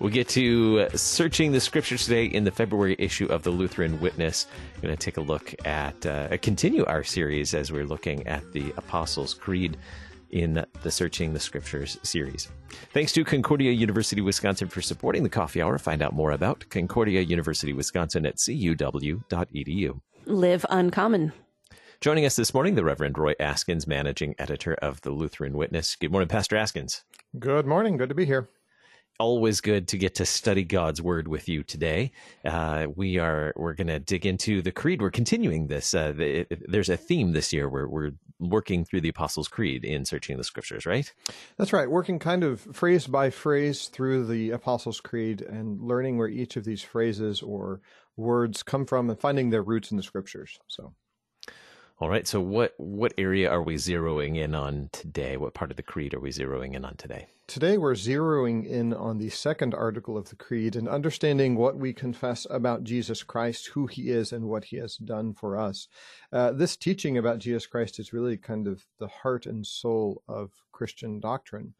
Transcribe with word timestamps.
We'll 0.00 0.10
get 0.10 0.28
to 0.28 0.88
searching 0.94 1.52
the 1.52 1.60
scriptures 1.60 2.04
today 2.04 2.24
in 2.24 2.44
the 2.44 2.50
February 2.50 2.96
issue 2.98 3.26
of 3.26 3.42
the 3.42 3.50
Lutheran 3.50 4.00
Witness. 4.00 4.46
We're 4.76 4.88
going 4.88 4.96
to 4.96 5.04
take 5.04 5.18
a 5.18 5.20
look 5.20 5.54
at, 5.66 6.06
uh, 6.06 6.38
continue 6.38 6.86
our 6.86 7.04
series 7.04 7.52
as 7.52 7.70
we're 7.70 7.84
looking 7.84 8.26
at 8.26 8.50
the 8.52 8.72
Apostles' 8.78 9.34
Creed 9.34 9.76
in 10.30 10.64
the 10.82 10.90
Searching 10.90 11.34
the 11.34 11.38
Scriptures 11.38 11.98
series. 12.02 12.48
Thanks 12.94 13.12
to 13.12 13.24
Concordia 13.24 13.72
University 13.72 14.22
Wisconsin 14.22 14.68
for 14.68 14.80
supporting 14.80 15.22
the 15.22 15.28
Coffee 15.28 15.60
Hour. 15.60 15.76
Find 15.78 16.00
out 16.00 16.14
more 16.14 16.30
about 16.30 16.64
Concordia 16.70 17.20
University 17.20 17.74
Wisconsin 17.74 18.24
at 18.24 18.36
cuw.edu. 18.36 20.00
Live 20.24 20.64
uncommon. 20.70 21.34
Joining 22.00 22.24
us 22.24 22.36
this 22.36 22.54
morning, 22.54 22.74
the 22.74 22.84
Reverend 22.84 23.18
Roy 23.18 23.34
Askins, 23.38 23.86
managing 23.86 24.34
editor 24.38 24.72
of 24.76 25.02
the 25.02 25.10
Lutheran 25.10 25.52
Witness. 25.52 25.94
Good 25.94 26.10
morning, 26.10 26.28
Pastor 26.28 26.56
Askins. 26.56 27.02
Good 27.38 27.66
morning. 27.66 27.98
Good 27.98 28.08
to 28.08 28.14
be 28.14 28.24
here 28.24 28.48
always 29.20 29.60
good 29.60 29.86
to 29.88 29.98
get 29.98 30.14
to 30.16 30.24
study 30.24 30.64
God's 30.64 31.02
word 31.02 31.28
with 31.28 31.48
you 31.48 31.62
today. 31.62 32.10
Uh, 32.44 32.86
we 32.96 33.18
are 33.18 33.52
we're 33.54 33.74
going 33.74 33.88
to 33.88 34.00
dig 34.00 34.24
into 34.24 34.62
the 34.62 34.72
creed. 34.72 35.02
We're 35.02 35.10
continuing 35.10 35.66
this. 35.66 35.92
Uh, 35.94 36.12
the, 36.12 36.46
there's 36.66 36.88
a 36.88 36.96
theme 36.96 37.32
this 37.32 37.52
year 37.52 37.68
where 37.68 37.86
we're 37.86 38.12
working 38.40 38.84
through 38.84 39.02
the 39.02 39.10
Apostles' 39.10 39.46
Creed 39.46 39.84
in 39.84 40.06
searching 40.06 40.38
the 40.38 40.44
Scriptures. 40.44 40.86
Right? 40.86 41.12
That's 41.58 41.72
right. 41.72 41.88
Working 41.88 42.18
kind 42.18 42.42
of 42.42 42.62
phrase 42.72 43.06
by 43.06 43.28
phrase 43.30 43.88
through 43.88 44.26
the 44.26 44.50
Apostles' 44.50 45.00
Creed 45.00 45.42
and 45.42 45.80
learning 45.80 46.16
where 46.16 46.28
each 46.28 46.56
of 46.56 46.64
these 46.64 46.82
phrases 46.82 47.42
or 47.42 47.82
words 48.16 48.62
come 48.62 48.86
from 48.86 49.10
and 49.10 49.20
finding 49.20 49.50
their 49.50 49.62
roots 49.62 49.90
in 49.90 49.98
the 49.98 50.02
Scriptures. 50.02 50.58
So. 50.66 50.94
All 52.00 52.08
right. 52.08 52.26
So 52.26 52.40
what 52.40 52.72
what 52.78 53.12
area 53.18 53.50
are 53.50 53.62
we 53.62 53.74
zeroing 53.74 54.38
in 54.38 54.54
on 54.54 54.88
today? 54.90 55.36
What 55.36 55.52
part 55.52 55.70
of 55.70 55.76
the 55.76 55.82
creed 55.82 56.14
are 56.14 56.20
we 56.20 56.30
zeroing 56.30 56.74
in 56.74 56.82
on 56.82 56.96
today? 56.96 57.26
Today 57.46 57.76
we're 57.76 57.92
zeroing 57.92 58.66
in 58.66 58.94
on 58.94 59.18
the 59.18 59.28
second 59.28 59.74
article 59.74 60.16
of 60.16 60.30
the 60.30 60.36
creed 60.36 60.76
and 60.76 60.88
understanding 60.88 61.56
what 61.56 61.76
we 61.76 61.92
confess 61.92 62.46
about 62.48 62.84
Jesus 62.84 63.22
Christ, 63.22 63.66
who 63.66 63.86
he 63.86 64.08
is 64.08 64.32
and 64.32 64.46
what 64.46 64.64
he 64.64 64.78
has 64.78 64.96
done 64.96 65.34
for 65.34 65.58
us. 65.58 65.88
Uh, 66.32 66.52
this 66.52 66.74
teaching 66.74 67.18
about 67.18 67.38
Jesus 67.38 67.66
Christ 67.66 67.98
is 67.98 68.14
really 68.14 68.38
kind 68.38 68.66
of 68.66 68.82
the 68.98 69.08
heart 69.08 69.44
and 69.44 69.66
soul 69.66 70.22
of 70.26 70.52
Christian 70.72 71.20
doctrine. 71.20 71.74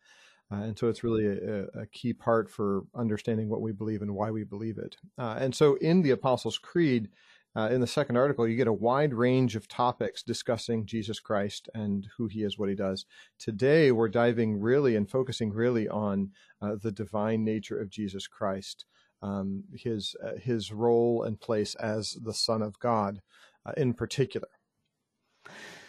Uh, 0.52 0.56
and 0.56 0.78
so 0.78 0.88
it's 0.88 1.04
really 1.04 1.28
a, 1.28 1.62
a, 1.80 1.86
key 1.92 2.12
part 2.12 2.50
for 2.50 2.82
understanding 2.94 3.48
what 3.48 3.60
we 3.60 3.70
believe 3.70 4.02
and 4.02 4.12
why 4.12 4.32
we 4.32 4.42
believe 4.42 4.78
it. 4.78 4.96
Uh, 5.16 5.36
and 5.38 5.54
so 5.54 5.76
in 5.76 6.02
the 6.02 6.10
Apostles' 6.10 6.58
Creed, 6.58 7.08
uh, 7.56 7.68
in 7.70 7.80
the 7.80 7.86
second 7.86 8.16
article, 8.16 8.46
you 8.46 8.56
get 8.56 8.68
a 8.68 8.72
wide 8.72 9.12
range 9.12 9.56
of 9.56 9.66
topics 9.66 10.22
discussing 10.22 10.86
Jesus 10.86 11.18
Christ 11.18 11.68
and 11.74 12.06
who 12.16 12.28
he 12.28 12.42
is, 12.44 12.58
what 12.58 12.68
he 12.68 12.76
does. 12.76 13.06
Today, 13.38 13.90
we're 13.90 14.08
diving 14.08 14.60
really 14.60 14.94
and 14.94 15.10
focusing 15.10 15.52
really 15.52 15.88
on 15.88 16.30
uh, 16.62 16.76
the 16.80 16.92
divine 16.92 17.44
nature 17.44 17.80
of 17.80 17.90
Jesus 17.90 18.28
Christ, 18.28 18.84
um, 19.22 19.64
his 19.74 20.14
uh, 20.24 20.36
his 20.40 20.72
role 20.72 21.24
and 21.24 21.40
place 21.40 21.74
as 21.76 22.16
the 22.22 22.34
Son 22.34 22.62
of 22.62 22.78
God, 22.78 23.20
uh, 23.66 23.72
in 23.76 23.94
particular. 23.94 24.48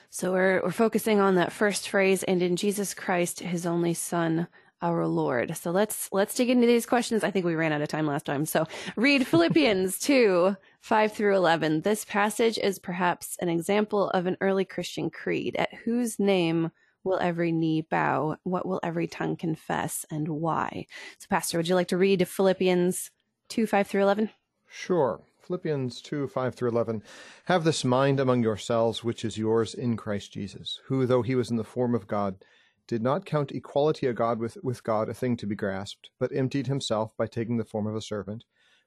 So 0.10 0.34
we're 0.34 0.62
we're 0.64 0.72
focusing 0.72 1.20
on 1.20 1.36
that 1.36 1.52
first 1.52 1.88
phrase, 1.88 2.24
and 2.24 2.42
in 2.42 2.56
Jesus 2.56 2.94
Christ, 2.94 3.40
His 3.40 3.66
only 3.66 3.94
Son, 3.94 4.48
our 4.82 5.06
Lord. 5.06 5.56
So 5.56 5.72
let's 5.72 6.10
let's 6.12 6.36
dig 6.36 6.50
into 6.50 6.68
these 6.68 6.86
questions. 6.86 7.24
I 7.24 7.32
think 7.32 7.46
we 7.46 7.56
ran 7.56 7.72
out 7.72 7.82
of 7.82 7.88
time 7.88 8.08
last 8.08 8.26
time. 8.26 8.46
So 8.46 8.66
read 8.96 9.28
Philippians 9.28 10.00
2, 10.00 10.56
5 10.82 11.14
through 11.14 11.36
11. 11.36 11.82
This 11.82 12.04
passage 12.06 12.58
is 12.58 12.80
perhaps 12.80 13.38
an 13.40 13.50
example 13.50 14.10
of 14.10 14.26
an 14.26 14.36
early 14.42 14.66
Christian 14.66 15.12
creed. 15.12 15.56
At 15.56 15.74
whose 15.86 16.20
name 16.20 16.72
will 17.04 17.20
every 17.20 17.52
knee 17.52 17.82
bow? 17.82 18.38
What 18.44 18.66
will 18.66 18.80
every 18.82 19.08
tongue 19.08 19.36
confess 19.36 20.06
and 20.10 20.28
why? 20.28 20.88
So 21.20 21.28
Pastor, 21.30 21.58
would 21.58 21.68
you 21.68 21.76
like 21.76 21.90
to 21.90 21.98
read 21.98 22.28
Philippians 22.28 23.12
2, 23.50 23.68
5 23.68 23.88
through 23.88 24.02
11? 24.02 24.32
Sure. 24.68 25.22
Philippians 25.40 26.02
2, 26.02 26.28
5 26.28 26.56
through 26.56 26.70
11. 26.70 27.04
Have 27.46 27.64
this 27.64 27.84
mind 27.84 28.20
among 28.20 28.42
yourselves, 28.42 29.04
which 29.04 29.24
is 29.24 29.38
yours 29.38 29.76
in 29.76 29.98
Christ 29.98 30.34
Jesus, 30.34 30.80
who, 30.86 31.06
though 31.06 31.22
he 31.22 31.36
was 31.36 31.52
in 31.52 31.58
the 31.58 31.64
form 31.64 31.94
of 31.94 32.08
God, 32.08 32.44
did 32.88 33.04
not 33.04 33.26
count 33.26 33.52
equality 33.52 34.08
of 34.08 34.16
God 34.16 34.40
with, 34.40 34.58
with 34.64 34.84
God 34.84 35.10
a 35.10 35.14
thing 35.14 35.38
to 35.38 35.46
be 35.46 35.56
grasped, 35.56 36.10
but 36.20 36.32
emptied 36.34 36.68
himself 36.68 37.16
by 37.18 37.28
taking 37.28 37.58
the 37.58 37.66
form 37.66 37.86
of 37.86 37.96
a 37.96 38.02
servant, 38.02 38.46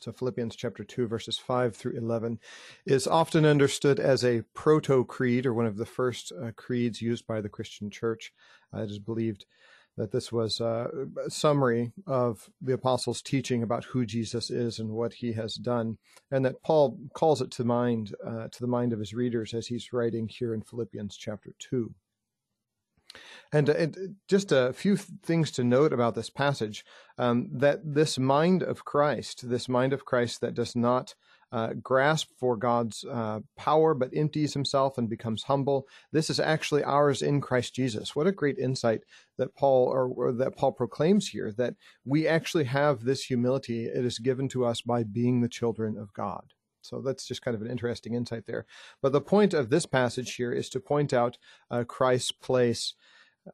so 0.00 0.12
Philippians 0.12 0.56
chapter 0.56 0.84
2, 0.84 1.06
verses 1.06 1.38
5 1.38 1.76
through 1.76 1.96
11, 1.96 2.38
is 2.86 3.06
often 3.06 3.44
understood 3.44 3.98
as 3.98 4.24
a 4.24 4.42
proto 4.54 5.04
creed 5.04 5.46
or 5.46 5.54
one 5.54 5.66
of 5.66 5.76
the 5.76 5.86
first 5.86 6.32
uh, 6.32 6.50
creeds 6.56 7.00
used 7.00 7.26
by 7.26 7.40
the 7.40 7.48
Christian 7.48 7.90
church. 7.90 8.32
Uh, 8.74 8.82
it 8.82 8.90
is 8.90 8.98
believed 8.98 9.46
that 9.96 10.10
this 10.10 10.32
was 10.32 10.60
uh, 10.60 10.88
a 11.24 11.30
summary 11.30 11.92
of 12.06 12.50
the 12.60 12.72
apostles' 12.74 13.22
teaching 13.22 13.62
about 13.62 13.84
who 13.84 14.04
Jesus 14.04 14.50
is 14.50 14.78
and 14.80 14.90
what 14.90 15.12
he 15.12 15.32
has 15.32 15.54
done, 15.54 15.98
and 16.30 16.44
that 16.44 16.62
Paul 16.62 16.98
calls 17.14 17.40
it 17.40 17.50
to 17.52 17.64
mind 17.64 18.14
uh, 18.26 18.48
to 18.48 18.60
the 18.60 18.66
mind 18.66 18.92
of 18.92 18.98
his 18.98 19.14
readers 19.14 19.54
as 19.54 19.68
he's 19.68 19.92
writing 19.92 20.28
here 20.28 20.54
in 20.54 20.62
Philippians 20.62 21.16
chapter 21.16 21.52
2. 21.60 21.94
And, 23.52 23.70
uh, 23.70 23.74
and, 23.74 24.16
just 24.28 24.52
a 24.52 24.72
few 24.72 24.96
things 24.96 25.50
to 25.52 25.64
note 25.64 25.92
about 25.92 26.14
this 26.14 26.30
passage 26.30 26.84
um, 27.18 27.48
that 27.52 27.80
this 27.84 28.18
mind 28.18 28.62
of 28.62 28.84
Christ, 28.84 29.48
this 29.48 29.68
mind 29.68 29.92
of 29.92 30.04
Christ 30.04 30.40
that 30.40 30.54
does 30.54 30.74
not 30.74 31.14
uh, 31.52 31.72
grasp 31.80 32.30
for 32.36 32.56
God's 32.56 33.04
uh, 33.04 33.38
power 33.56 33.94
but 33.94 34.10
empties 34.12 34.54
himself 34.54 34.98
and 34.98 35.08
becomes 35.08 35.44
humble, 35.44 35.86
this 36.10 36.28
is 36.28 36.40
actually 36.40 36.82
ours 36.82 37.22
in 37.22 37.40
Christ 37.40 37.74
Jesus. 37.74 38.16
What 38.16 38.26
a 38.26 38.32
great 38.32 38.58
insight 38.58 39.02
that 39.38 39.54
Paul 39.54 39.86
or, 39.86 40.08
or 40.08 40.32
that 40.32 40.56
Paul 40.56 40.72
proclaims 40.72 41.28
here 41.28 41.52
that 41.56 41.74
we 42.04 42.26
actually 42.26 42.64
have 42.64 43.04
this 43.04 43.24
humility. 43.24 43.86
It 43.86 44.04
is 44.04 44.18
given 44.18 44.48
to 44.48 44.64
us 44.64 44.80
by 44.80 45.04
being 45.04 45.40
the 45.40 45.48
children 45.48 45.96
of 45.96 46.12
God. 46.12 46.53
So 46.84 47.00
that's 47.00 47.26
just 47.26 47.42
kind 47.42 47.54
of 47.54 47.62
an 47.62 47.70
interesting 47.70 48.14
insight 48.14 48.46
there. 48.46 48.66
But 49.02 49.12
the 49.12 49.20
point 49.20 49.54
of 49.54 49.70
this 49.70 49.86
passage 49.86 50.34
here 50.34 50.52
is 50.52 50.68
to 50.70 50.80
point 50.80 51.12
out 51.12 51.38
uh, 51.70 51.84
Christ's 51.84 52.32
place 52.32 52.94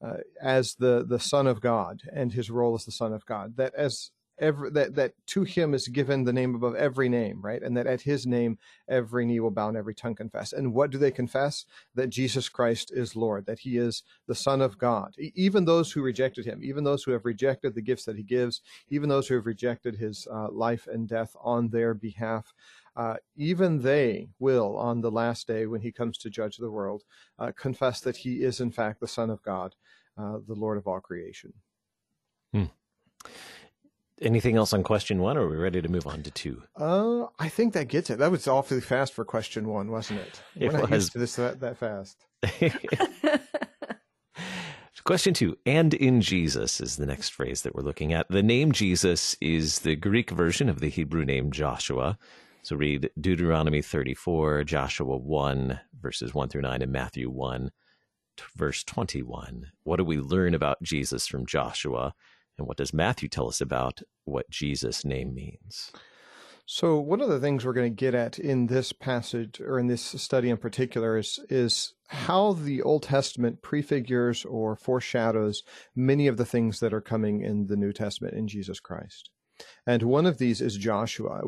uh, 0.02 0.18
as 0.40 0.76
the 0.76 1.04
the 1.06 1.18
Son 1.18 1.46
of 1.46 1.60
God 1.60 2.02
and 2.12 2.32
his 2.32 2.50
role 2.50 2.74
as 2.74 2.84
the 2.84 2.92
Son 2.92 3.12
of 3.12 3.26
God. 3.26 3.56
That 3.56 3.74
as 3.74 4.10
every 4.38 4.70
that 4.70 4.94
that 4.94 5.12
to 5.26 5.44
him 5.44 5.74
is 5.74 5.88
given 5.88 6.24
the 6.24 6.32
name 6.32 6.54
above 6.54 6.74
every 6.74 7.08
name, 7.08 7.40
right? 7.42 7.62
And 7.62 7.76
that 7.76 7.86
at 7.86 8.02
his 8.02 8.26
name 8.26 8.58
every 8.88 9.26
knee 9.26 9.40
will 9.40 9.50
bow 9.50 9.68
and 9.68 9.76
every 9.76 9.94
tongue 9.94 10.14
confess. 10.14 10.52
And 10.52 10.72
what 10.72 10.90
do 10.90 10.98
they 10.98 11.10
confess? 11.10 11.66
That 11.94 12.08
Jesus 12.08 12.48
Christ 12.48 12.90
is 12.94 13.14
Lord, 13.16 13.46
that 13.46 13.60
he 13.60 13.76
is 13.76 14.02
the 14.26 14.34
Son 14.34 14.60
of 14.60 14.78
God. 14.78 15.14
Even 15.18 15.64
those 15.64 15.92
who 15.92 16.02
rejected 16.02 16.46
him, 16.46 16.60
even 16.62 16.84
those 16.84 17.04
who 17.04 17.12
have 17.12 17.24
rejected 17.24 17.74
the 17.74 17.82
gifts 17.82 18.04
that 18.04 18.16
he 18.16 18.22
gives, 18.22 18.62
even 18.88 19.08
those 19.08 19.28
who 19.28 19.34
have 19.34 19.46
rejected 19.46 19.96
his 19.96 20.26
uh, 20.32 20.50
life 20.50 20.88
and 20.90 21.08
death 21.08 21.36
on 21.42 21.68
their 21.68 21.94
behalf, 21.94 22.54
uh, 22.96 23.16
even 23.36 23.82
they 23.82 24.28
will, 24.38 24.76
on 24.76 25.00
the 25.00 25.10
last 25.10 25.46
day 25.46 25.66
when 25.66 25.80
he 25.80 25.92
comes 25.92 26.18
to 26.18 26.30
judge 26.30 26.56
the 26.56 26.70
world, 26.70 27.02
uh, 27.38 27.52
confess 27.56 28.00
that 28.00 28.16
he 28.16 28.42
is 28.42 28.60
in 28.60 28.70
fact 28.70 29.00
the 29.00 29.08
Son 29.08 29.30
of 29.30 29.42
God, 29.42 29.74
uh, 30.18 30.38
the 30.46 30.54
Lord 30.54 30.78
of 30.78 30.86
all 30.86 31.00
creation. 31.00 31.52
Hmm. 32.52 32.64
Anything 34.20 34.56
else 34.56 34.74
on 34.74 34.82
question 34.82 35.20
one, 35.20 35.38
or 35.38 35.42
are 35.42 35.48
we 35.48 35.56
ready 35.56 35.80
to 35.80 35.88
move 35.88 36.06
on 36.06 36.22
to 36.22 36.30
two? 36.30 36.62
Uh, 36.76 37.26
I 37.38 37.48
think 37.48 37.72
that 37.72 37.88
gets 37.88 38.10
it. 38.10 38.18
That 38.18 38.30
was 38.30 38.46
awfully 38.46 38.82
fast 38.82 39.14
for 39.14 39.24
question 39.24 39.66
one, 39.66 39.90
wasn't 39.90 40.20
it? 40.20 40.42
It 40.56 40.72
We're 40.72 40.82
was. 40.82 40.90
used 40.90 41.12
to 41.12 41.18
this 41.18 41.36
that, 41.36 41.60
that 41.60 41.78
fast. 41.78 42.26
Question 45.10 45.34
two, 45.34 45.58
and 45.66 45.92
in 45.94 46.20
Jesus 46.20 46.80
is 46.80 46.96
the 46.96 47.04
next 47.04 47.30
phrase 47.30 47.62
that 47.62 47.74
we're 47.74 47.82
looking 47.82 48.12
at. 48.12 48.28
The 48.28 48.44
name 48.44 48.70
Jesus 48.70 49.34
is 49.40 49.80
the 49.80 49.96
Greek 49.96 50.30
version 50.30 50.68
of 50.68 50.78
the 50.78 50.88
Hebrew 50.88 51.24
name 51.24 51.50
Joshua. 51.50 52.16
So 52.62 52.76
read 52.76 53.10
Deuteronomy 53.18 53.80
34, 53.80 54.64
Joshua 54.64 55.16
1, 55.16 55.80
verses 56.00 56.34
1 56.34 56.48
through 56.50 56.62
9, 56.62 56.82
and 56.82 56.92
Matthew 56.92 57.30
1, 57.30 57.70
verse 58.54 58.84
21. 58.84 59.66
What 59.84 59.96
do 59.96 60.04
we 60.04 60.18
learn 60.18 60.54
about 60.54 60.82
Jesus 60.82 61.26
from 61.26 61.46
Joshua? 61.46 62.14
And 62.58 62.66
what 62.66 62.76
does 62.76 62.92
Matthew 62.92 63.28
tell 63.30 63.48
us 63.48 63.62
about 63.62 64.02
what 64.24 64.50
Jesus' 64.50 65.06
name 65.06 65.34
means? 65.34 65.90
So 66.66 67.00
one 67.00 67.20
of 67.20 67.30
the 67.30 67.40
things 67.40 67.64
we're 67.64 67.72
going 67.72 67.90
to 67.90 68.04
get 68.04 68.14
at 68.14 68.38
in 68.38 68.66
this 68.66 68.92
passage 68.92 69.60
or 69.60 69.78
in 69.78 69.88
this 69.88 70.02
study 70.02 70.50
in 70.50 70.56
particular 70.56 71.16
is 71.16 71.40
is 71.48 71.94
how 72.08 72.52
the 72.52 72.82
Old 72.82 73.04
Testament 73.04 73.62
prefigures 73.62 74.44
or 74.44 74.76
foreshadows 74.76 75.64
many 75.96 76.26
of 76.28 76.36
the 76.36 76.44
things 76.44 76.78
that 76.78 76.92
are 76.92 77.00
coming 77.00 77.40
in 77.40 77.66
the 77.66 77.76
New 77.76 77.92
Testament 77.92 78.34
in 78.34 78.46
Jesus 78.46 78.78
Christ. 78.78 79.30
And 79.86 80.02
one 80.02 80.26
of 80.26 80.38
these 80.38 80.60
is 80.60 80.76
Joshua. 80.76 81.42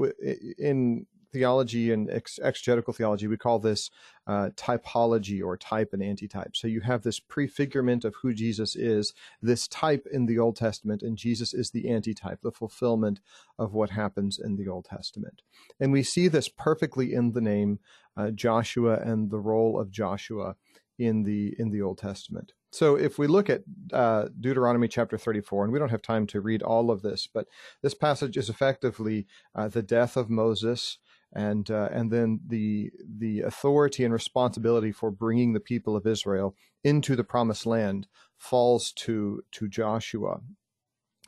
In 0.59 1.07
theology 1.33 1.93
and 1.93 2.11
ex- 2.11 2.39
exegetical 2.43 2.93
theology, 2.93 3.27
we 3.27 3.37
call 3.37 3.59
this 3.59 3.91
uh, 4.27 4.51
typology 4.55 5.43
or 5.43 5.57
type 5.57 5.93
and 5.93 6.03
antitype. 6.03 6.55
So 6.55 6.69
you 6.69 6.81
have 6.83 7.03
this 7.03 7.19
prefigurement 7.19 8.05
of 8.05 8.15
who 8.23 8.35
Jesus 8.35 8.77
is, 8.77 9.15
this 9.41 9.67
type 9.67 10.07
in 10.13 10.27
the 10.27 10.39
Old 10.39 10.57
Testament, 10.57 11.03
and 11.03 11.17
Jesus 11.17 11.55
is 11.55 11.71
the 11.71 11.91
antitype, 11.91 12.43
the 12.43 12.53
fulfillment 12.53 13.21
of 13.59 13.73
what 13.73 13.91
happens 13.91 14.39
in 14.39 14.57
the 14.57 14.69
Old 14.69 14.85
Testament. 14.85 15.43
And 15.81 15.91
we 15.93 16.03
see 16.03 16.29
this 16.29 16.49
perfectly 16.49 17.15
in 17.15 17.33
the 17.33 17.41
name 17.41 17.81
uh, 18.17 18.31
Joshua 18.31 19.01
and 19.01 19.31
the 19.31 19.41
role 19.41 19.81
of 19.81 19.91
Joshua 19.91 20.57
in 20.99 21.23
the 21.23 21.55
in 21.59 21.71
the 21.71 21.81
Old 21.83 21.99
Testament. 21.99 22.53
So 22.73 22.97
if 22.97 23.19
we 23.19 23.27
look 23.27 23.51
at 23.51 23.63
uh, 23.93 24.29
Deuteronomy 24.41 24.89
chapter 24.89 25.19
34, 25.19 25.65
and 25.65 25.73
we 25.73 25.79
don't 25.79 25.91
have 25.91 26.01
time 26.01 26.27
to 26.29 26.41
read 26.41 26.63
all 26.63 26.91
of 26.91 27.03
this, 27.03 27.29
but 27.33 27.47
this 27.83 27.93
passage 27.93 28.39
is 28.39 28.49
effectively 28.49 29.27
uh, 29.55 29.69
the 29.69 29.83
death 29.83 30.17
of 30.17 30.31
Moses 30.31 30.99
and 31.35 31.71
uh, 31.71 31.89
and 31.93 32.11
then 32.11 32.41
the 32.47 32.91
the 33.19 33.41
authority 33.41 34.05
and 34.05 34.13
responsibility 34.13 34.93
for 34.93 35.11
bringing 35.11 35.53
the 35.53 35.61
people 35.61 35.97
of 35.97 36.07
Israel 36.07 36.55
into 36.83 37.15
the 37.15 37.25
promised 37.25 37.67
land 37.67 38.07
falls 38.39 38.93
to 38.93 39.43
to 39.53 39.69
Joshua. 39.69 40.41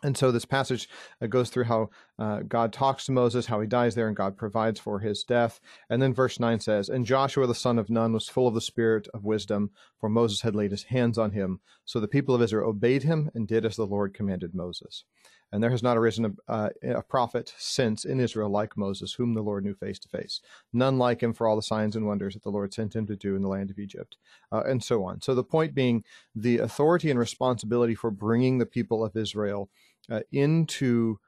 And 0.03 0.17
so 0.19 0.31
this 0.31 0.45
passage 0.45 0.89
uh, 1.23 1.27
goes 1.27 1.49
through 1.51 1.65
how 1.65 1.89
uh, 2.19 2.41
God 2.47 2.73
talks 2.73 3.07
to 3.07 3.13
Moses, 3.13 3.47
how 3.47 3.61
he 3.61 3.67
dies 3.67 3.95
there, 3.95 4.07
and 4.07 4.17
God 4.17 4.37
provides 4.37 4.79
for 4.79 5.01
his 5.01 5.25
death. 5.25 5.61
And 5.91 6.01
then 6.01 6.15
verse 6.15 6.39
9 6.39 6.61
says, 6.61 6.89
And 6.89 7.05
Joshua 7.05 7.47
the 7.47 7.55
son 7.55 7.79
of 7.79 7.91
Nun 7.91 8.13
was 8.13 8.29
full 8.29 8.47
of 8.47 8.55
the 8.55 8.61
spirit 8.61 9.09
of 9.13 9.25
wisdom, 9.25 9.71
for 9.99 10.09
Moses 10.09 10.41
had 10.43 10.55
laid 10.55 10.71
his 10.71 10.85
hands 10.85 11.19
on 11.19 11.33
him. 11.33 11.61
So 11.85 11.99
the 11.99 12.09
people 12.09 12.35
of 12.35 12.43
Israel 12.43 12.71
obeyed 12.71 13.03
him 13.03 13.31
and 13.35 13.49
did 13.49 13.65
as 13.65 13.77
the 13.77 13.87
Lord 13.87 14.15
commanded 14.15 14.55
Moses. 14.55 15.05
And 15.53 15.63
there 15.63 15.71
has 15.71 15.85
not 15.85 15.97
arisen 15.97 16.37
a, 16.49 16.53
uh, 16.53 16.69
a, 16.83 17.03
prophet 17.03 17.55
since 17.57 18.05
in 18.05 18.19
Israel 18.19 18.51
like 18.51 18.77
Moses, 18.77 19.13
whom 19.13 19.35
the 19.35 19.43
Lord 19.43 19.65
knew 19.65 19.75
face 19.75 20.01
to 20.01 20.09
face. 20.09 20.41
None 20.73 20.99
like 20.99 21.23
him 21.23 21.33
for 21.33 21.47
all 21.47 21.55
the 21.55 21.63
signs 21.63 21.95
and 21.95 22.07
wonders 22.07 22.35
that 22.35 22.43
the 22.43 22.51
Lord 22.51 22.75
sent 22.75 22.97
him 22.97 23.07
to 23.07 23.15
do 23.15 23.37
in 23.37 23.43
the 23.43 23.49
land 23.49 23.71
of 23.71 23.79
Egypt, 23.79 24.17
uh, 24.51 24.65
and 24.67 24.83
so 24.83 25.05
on. 25.05 25.21
So 25.21 25.33
the 25.33 25.45
point 25.45 25.73
being 25.73 26.03
the 26.35 26.59
authority 26.59 27.09
and 27.09 27.21
responsibility 27.21 27.95
for 27.95 28.11
bringing 28.11 28.59
the 28.59 28.67
people 28.67 29.05
of 29.05 29.17
Israel 29.17 29.71
uh, 30.11 30.21
into 30.33 31.21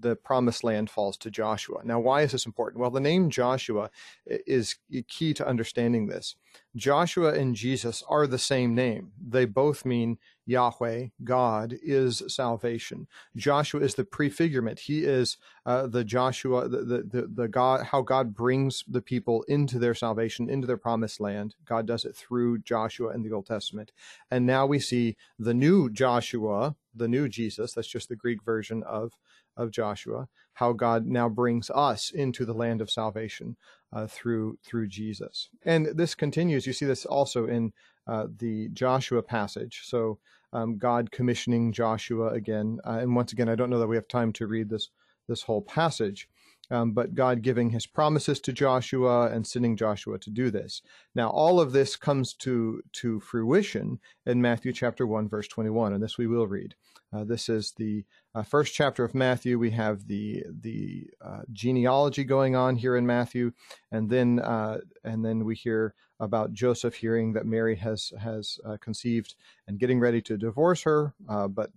the 0.00 0.16
promised 0.16 0.64
land 0.64 0.90
falls 0.90 1.16
to 1.18 1.30
Joshua. 1.30 1.80
Now, 1.84 2.00
why 2.00 2.22
is 2.22 2.32
this 2.32 2.46
important? 2.46 2.80
Well, 2.80 2.90
the 2.90 3.00
name 3.00 3.30
Joshua 3.30 3.90
is 4.26 4.76
key 5.08 5.34
to 5.34 5.46
understanding 5.46 6.06
this. 6.06 6.36
Joshua 6.76 7.34
and 7.34 7.54
Jesus 7.54 8.02
are 8.08 8.26
the 8.26 8.38
same 8.38 8.74
name. 8.74 9.12
They 9.20 9.44
both 9.44 9.84
mean 9.84 10.18
Yahweh, 10.46 11.08
God, 11.22 11.76
is 11.82 12.22
salvation. 12.28 13.06
Joshua 13.36 13.80
is 13.80 13.94
the 13.94 14.04
prefigurement. 14.04 14.80
He 14.80 15.04
is 15.04 15.36
uh, 15.64 15.86
the 15.86 16.04
Joshua, 16.04 16.68
the, 16.68 16.78
the, 16.78 17.02
the, 17.02 17.30
the, 17.32 17.48
God, 17.48 17.86
how 17.86 18.02
God 18.02 18.34
brings 18.34 18.84
the 18.88 19.02
people 19.02 19.44
into 19.48 19.78
their 19.78 19.94
salvation, 19.94 20.50
into 20.50 20.66
their 20.66 20.76
promised 20.76 21.20
land. 21.20 21.54
God 21.64 21.86
does 21.86 22.04
it 22.04 22.16
through 22.16 22.58
Joshua 22.58 23.14
in 23.14 23.22
the 23.22 23.32
Old 23.32 23.46
Testament. 23.46 23.92
And 24.30 24.46
now 24.46 24.66
we 24.66 24.78
see 24.78 25.16
the 25.38 25.54
new 25.54 25.90
Joshua, 25.90 26.74
the 26.94 27.08
new 27.08 27.28
Jesus, 27.28 27.74
that's 27.74 27.88
just 27.88 28.08
the 28.08 28.16
Greek 28.16 28.42
version 28.42 28.82
of 28.82 29.12
of 29.56 29.70
Joshua, 29.70 30.28
how 30.54 30.72
God 30.72 31.06
now 31.06 31.28
brings 31.28 31.70
us 31.70 32.10
into 32.10 32.44
the 32.44 32.54
land 32.54 32.80
of 32.80 32.90
salvation 32.90 33.56
uh, 33.92 34.06
through 34.06 34.58
through 34.64 34.88
Jesus. 34.88 35.48
And 35.64 35.86
this 35.86 36.14
continues. 36.14 36.66
You 36.66 36.72
see 36.72 36.86
this 36.86 37.04
also 37.04 37.46
in 37.46 37.72
uh, 38.06 38.26
the 38.38 38.68
Joshua 38.72 39.22
passage. 39.22 39.82
So 39.84 40.18
um, 40.52 40.78
God 40.78 41.10
commissioning 41.10 41.72
Joshua 41.72 42.28
again, 42.28 42.78
uh, 42.86 42.98
and 43.00 43.14
once 43.14 43.32
again, 43.32 43.48
I 43.48 43.54
don't 43.54 43.70
know 43.70 43.78
that 43.78 43.88
we 43.88 43.96
have 43.96 44.08
time 44.08 44.32
to 44.34 44.46
read 44.46 44.68
this 44.68 44.88
this 45.28 45.42
whole 45.42 45.62
passage. 45.62 46.28
Um, 46.70 46.92
but 46.92 47.14
God 47.14 47.42
giving 47.42 47.68
his 47.68 47.86
promises 47.86 48.40
to 48.40 48.52
Joshua 48.52 49.26
and 49.30 49.46
sending 49.46 49.76
Joshua 49.76 50.18
to 50.18 50.30
do 50.30 50.50
this. 50.50 50.80
Now, 51.14 51.28
all 51.28 51.60
of 51.60 51.72
this 51.72 51.96
comes 51.96 52.32
to, 52.34 52.82
to 52.92 53.20
fruition 53.20 54.00
in 54.24 54.40
Matthew 54.40 54.72
chapter 54.72 55.06
1, 55.06 55.28
verse 55.28 55.48
21, 55.48 55.92
and 55.92 56.02
this 56.02 56.16
we 56.16 56.26
will 56.26 56.46
read. 56.46 56.74
Uh, 57.12 57.24
this 57.24 57.48
is 57.48 57.72
the 57.72 58.04
uh, 58.34 58.42
first 58.42 58.74
chapter 58.74 59.04
of 59.04 59.14
Matthew. 59.14 59.58
We 59.58 59.70
have 59.72 60.06
the 60.06 60.44
the 60.48 61.10
uh, 61.20 61.42
genealogy 61.52 62.24
going 62.24 62.56
on 62.56 62.76
here 62.76 62.96
in 62.96 63.06
Matthew, 63.06 63.52
and 63.90 64.08
then 64.08 64.38
uh, 64.38 64.78
and 65.04 65.24
then 65.24 65.44
we 65.44 65.54
hear 65.54 65.94
about 66.20 66.52
Joseph 66.52 66.94
hearing 66.94 67.34
that 67.34 67.44
Mary 67.44 67.76
has 67.76 68.12
has 68.18 68.58
uh, 68.64 68.78
conceived 68.80 69.34
and 69.68 69.78
getting 69.78 70.00
ready 70.00 70.22
to 70.22 70.38
divorce 70.38 70.82
her, 70.82 71.12
but 71.50 71.70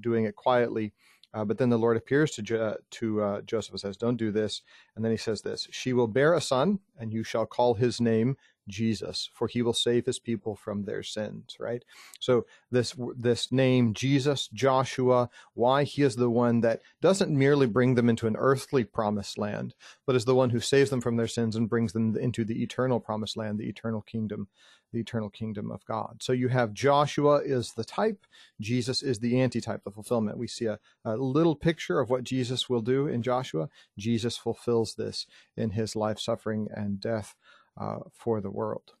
doing 0.00 0.24
it 0.24 0.36
quietly. 0.36 0.92
but 1.32 1.56
then 1.56 1.70
the 1.70 1.78
Lord 1.78 1.96
appears 1.96 2.32
to 2.32 2.42
jo- 2.42 2.76
to 2.90 3.42
Joseph 3.46 3.72
and 3.72 3.80
says, 3.80 3.96
"Don't 3.96 4.18
do 4.18 4.30
this." 4.30 4.60
And 4.94 5.02
then 5.02 5.12
he 5.12 5.18
says 5.18 5.40
this: 5.40 5.68
"She 5.70 5.94
will 5.94 6.08
bear 6.08 6.34
a 6.34 6.40
son, 6.40 6.80
and 6.98 7.12
you 7.12 7.24
shall 7.24 7.46
call 7.46 7.74
his 7.74 7.98
name 8.00 8.36
Jesus, 8.68 9.28
for 9.34 9.48
he 9.48 9.62
will 9.62 9.72
save 9.72 10.06
his 10.06 10.18
people 10.18 10.56
from 10.56 10.84
their 10.84 11.02
sins, 11.02 11.56
right? 11.58 11.84
So 12.20 12.46
this 12.70 12.94
this 13.16 13.50
name 13.50 13.94
Jesus, 13.94 14.48
Joshua, 14.48 15.28
why 15.54 15.84
he 15.84 16.02
is 16.02 16.16
the 16.16 16.30
one 16.30 16.60
that 16.60 16.80
doesn't 17.00 17.36
merely 17.36 17.66
bring 17.66 17.94
them 17.94 18.08
into 18.08 18.26
an 18.26 18.36
earthly 18.36 18.84
promised 18.84 19.38
land, 19.38 19.74
but 20.06 20.16
is 20.16 20.24
the 20.24 20.34
one 20.34 20.50
who 20.50 20.60
saves 20.60 20.90
them 20.90 21.00
from 21.00 21.16
their 21.16 21.26
sins 21.26 21.56
and 21.56 21.68
brings 21.68 21.92
them 21.92 22.16
into 22.16 22.44
the 22.44 22.62
eternal 22.62 23.00
promised 23.00 23.36
land, 23.36 23.58
the 23.58 23.68
eternal 23.68 24.02
kingdom, 24.02 24.48
the 24.92 25.00
eternal 25.00 25.30
kingdom 25.30 25.70
of 25.70 25.84
God. 25.84 26.22
So 26.22 26.32
you 26.32 26.48
have 26.48 26.72
Joshua 26.72 27.38
is 27.38 27.72
the 27.72 27.84
type, 27.84 28.26
Jesus 28.60 29.02
is 29.02 29.18
the 29.18 29.40
antitype, 29.40 29.84
the 29.84 29.90
fulfillment. 29.90 30.38
We 30.38 30.46
see 30.46 30.66
a, 30.66 30.78
a 31.04 31.16
little 31.16 31.56
picture 31.56 31.98
of 32.00 32.10
what 32.10 32.24
Jesus 32.24 32.68
will 32.68 32.82
do 32.82 33.08
in 33.08 33.22
Joshua. 33.22 33.68
Jesus 33.98 34.36
fulfills 34.36 34.94
this 34.94 35.26
in 35.56 35.70
his 35.70 35.96
life, 35.96 36.18
suffering, 36.18 36.68
and 36.74 37.00
death 37.00 37.34
uh, 37.80 37.98
for 38.12 38.40
the 38.40 38.50
world. 38.50 38.92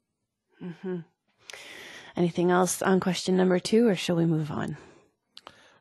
Mm-hmm. 0.62 0.98
Anything 2.16 2.50
else 2.50 2.82
on 2.82 3.00
question 3.00 3.36
number 3.36 3.58
two, 3.58 3.88
or 3.88 3.94
shall 3.94 4.16
we 4.16 4.26
move 4.26 4.50
on? 4.50 4.76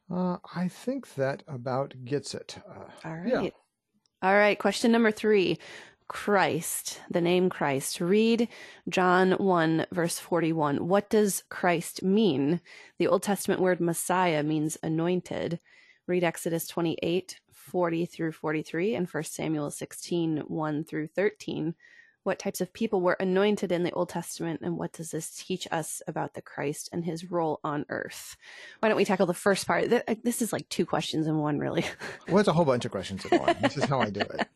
Uh, 0.09 0.37
I 0.55 0.67
think 0.67 1.15
that 1.15 1.43
about 1.47 1.93
gets 2.03 2.33
it. 2.33 2.57
Uh, 2.69 3.07
All 3.07 3.17
right. 3.17 3.43
Yeah. 3.43 3.49
All 4.21 4.33
right. 4.33 4.57
Question 4.57 4.91
number 4.91 5.11
three 5.11 5.57
Christ, 6.07 6.99
the 7.09 7.21
name 7.21 7.49
Christ. 7.49 8.01
Read 8.01 8.49
John 8.89 9.31
1, 9.31 9.85
verse 9.93 10.19
41. 10.19 10.85
What 10.87 11.09
does 11.09 11.43
Christ 11.49 12.03
mean? 12.03 12.59
The 12.99 13.07
Old 13.07 13.23
Testament 13.23 13.61
word 13.61 13.79
Messiah 13.79 14.43
means 14.43 14.77
anointed. 14.83 15.59
Read 16.07 16.25
Exodus 16.25 16.67
28, 16.67 17.39
40 17.53 18.05
through 18.05 18.33
43, 18.33 18.95
and 18.95 19.07
1 19.07 19.23
Samuel 19.23 19.71
16, 19.71 20.39
1 20.39 20.83
through 20.83 21.07
13 21.07 21.75
what 22.23 22.39
types 22.39 22.61
of 22.61 22.71
people 22.73 23.01
were 23.01 23.17
anointed 23.19 23.71
in 23.71 23.83
the 23.83 23.91
Old 23.91 24.09
Testament, 24.09 24.61
and 24.61 24.77
what 24.77 24.93
does 24.93 25.11
this 25.11 25.35
teach 25.35 25.67
us 25.71 26.01
about 26.07 26.33
the 26.33 26.41
Christ 26.41 26.89
and 26.91 27.03
his 27.03 27.31
role 27.31 27.59
on 27.63 27.85
earth? 27.89 28.37
Why 28.79 28.89
don't 28.89 28.97
we 28.97 29.05
tackle 29.05 29.25
the 29.25 29.33
first 29.33 29.65
part? 29.65 29.89
This 30.23 30.41
is 30.41 30.53
like 30.53 30.69
two 30.69 30.85
questions 30.85 31.27
in 31.27 31.37
one, 31.37 31.57
really. 31.57 31.85
well, 32.27 32.37
it's 32.37 32.47
a 32.47 32.53
whole 32.53 32.65
bunch 32.65 32.85
of 32.85 32.91
questions 32.91 33.25
in 33.25 33.39
one. 33.39 33.55
this 33.61 33.77
is 33.77 33.85
how 33.85 33.99
I 33.99 34.09
do 34.09 34.21
it. 34.21 34.47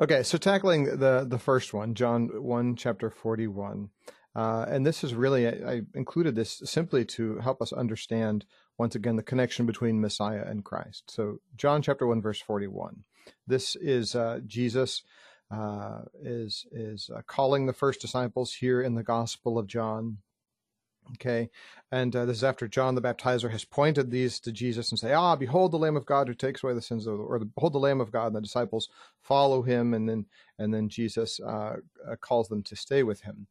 Okay, 0.00 0.22
so 0.22 0.38
tackling 0.38 0.84
the 0.84 1.26
the 1.28 1.40
first 1.40 1.74
one, 1.74 1.94
John 1.94 2.28
one, 2.42 2.76
chapter 2.76 3.10
forty 3.10 3.48
one, 3.48 3.90
uh, 4.36 4.64
and 4.68 4.86
this 4.86 5.02
is 5.02 5.12
really 5.12 5.48
I, 5.48 5.72
I 5.72 5.80
included 5.94 6.36
this 6.36 6.62
simply 6.64 7.04
to 7.06 7.38
help 7.38 7.60
us 7.60 7.72
understand 7.72 8.44
once 8.78 8.94
again 8.94 9.16
the 9.16 9.24
connection 9.24 9.66
between 9.66 10.00
Messiah 10.00 10.44
and 10.46 10.64
Christ. 10.64 11.10
So 11.10 11.38
John 11.56 11.82
chapter 11.82 12.06
one, 12.06 12.22
verse 12.22 12.40
forty 12.40 12.68
one. 12.68 13.02
This 13.46 13.74
is 13.74 14.14
uh, 14.14 14.38
Jesus 14.46 15.02
uh, 15.50 16.02
is 16.22 16.66
is 16.72 17.10
uh, 17.14 17.22
calling 17.26 17.66
the 17.66 17.72
first 17.72 18.00
disciples 18.00 18.54
here 18.54 18.82
in 18.82 18.94
the 18.94 19.02
Gospel 19.02 19.58
of 19.58 19.66
John. 19.66 20.18
Okay, 21.14 21.48
and 21.90 22.14
uh, 22.14 22.26
this 22.26 22.36
is 22.36 22.44
after 22.44 22.68
John 22.68 22.94
the 22.94 23.00
Baptizer 23.00 23.50
has 23.50 23.64
pointed 23.64 24.10
these 24.10 24.38
to 24.40 24.52
Jesus 24.52 24.90
and 24.90 24.98
say, 24.98 25.14
"Ah, 25.14 25.36
behold 25.36 25.72
the 25.72 25.78
Lamb 25.78 25.96
of 25.96 26.04
God 26.04 26.28
who 26.28 26.34
takes 26.34 26.62
away 26.62 26.74
the 26.74 26.82
sins 26.82 27.06
of 27.06 27.16
the 27.16 27.22
or 27.22 27.38
behold 27.38 27.72
the 27.72 27.78
Lamb 27.78 28.02
of 28.02 28.12
God." 28.12 28.26
And 28.26 28.36
the 28.36 28.40
disciples 28.42 28.90
follow 29.22 29.62
him, 29.62 29.94
and 29.94 30.06
then 30.06 30.26
and 30.58 30.74
then 30.74 30.90
Jesus 30.90 31.40
uh, 31.40 31.76
uh, 32.06 32.16
calls 32.20 32.48
them 32.48 32.62
to 32.64 32.76
stay 32.76 33.02
with 33.02 33.22
him, 33.22 33.46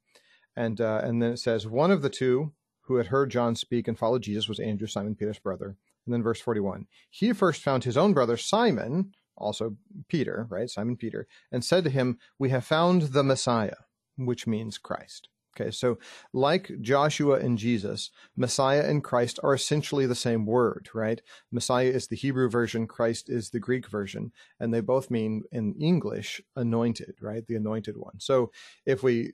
and 0.56 0.80
uh, 0.80 1.02
and 1.04 1.20
then 1.20 1.32
it 1.32 1.40
says, 1.40 1.66
"One 1.66 1.90
of 1.90 2.04
the 2.04 2.12
two 2.12 2.52
who 2.82 2.98
had 2.98 3.08
heard 3.08 3.32
John 3.32 3.56
speak 3.56 3.88
and 3.88 3.98
followed 3.98 4.22
Jesus 4.22 4.48
was 4.48 4.60
Andrew, 4.60 4.88
Simon 4.88 5.16
Peter's 5.16 5.40
brother." 5.40 5.78
And 6.06 6.14
then 6.14 6.22
verse 6.22 6.40
forty-one, 6.40 6.86
he 7.10 7.34
first 7.34 7.64
found 7.64 7.84
his 7.84 7.98
own 7.98 8.14
brother 8.14 8.38
Simon 8.38 9.16
also 9.38 9.78
Peter, 10.08 10.48
right? 10.50 10.70
Simon 10.70 10.98
Peter, 10.98 11.28
and 11.52 11.64
said 11.64 11.84
to 11.84 11.90
him, 11.90 12.18
We 12.40 12.50
have 12.50 12.66
found 12.66 13.02
the 13.14 13.24
Messiah, 13.24 13.78
which 14.18 14.48
means 14.48 14.78
Christ. 14.78 15.30
Okay, 15.60 15.72
so 15.72 15.98
like 16.34 16.72
Joshua 16.82 17.40
and 17.40 17.58
Jesus, 17.58 18.12
Messiah 18.36 18.84
and 18.88 19.04
Christ 19.04 19.40
are 19.42 19.56
essentially 19.56 20.06
the 20.06 20.14
same 20.14 20.46
word, 20.46 20.90
right? 20.94 21.20
Messiah 21.52 21.88
is 21.88 22.08
the 22.08 22.16
Hebrew 22.16 22.48
version, 22.48 22.86
Christ 22.86 23.28
is 23.28 23.50
the 23.50 23.60
Greek 23.60 23.90
version, 23.90 24.32
and 24.60 24.72
they 24.72 24.82
both 24.82 25.10
mean 25.10 25.44
in 25.52 25.74
English 25.82 26.42
anointed, 26.56 27.16
right? 27.22 27.46
The 27.48 27.56
anointed 27.56 27.98
one. 27.98 28.20
So 28.20 28.52
if 28.86 29.02
we 29.02 29.34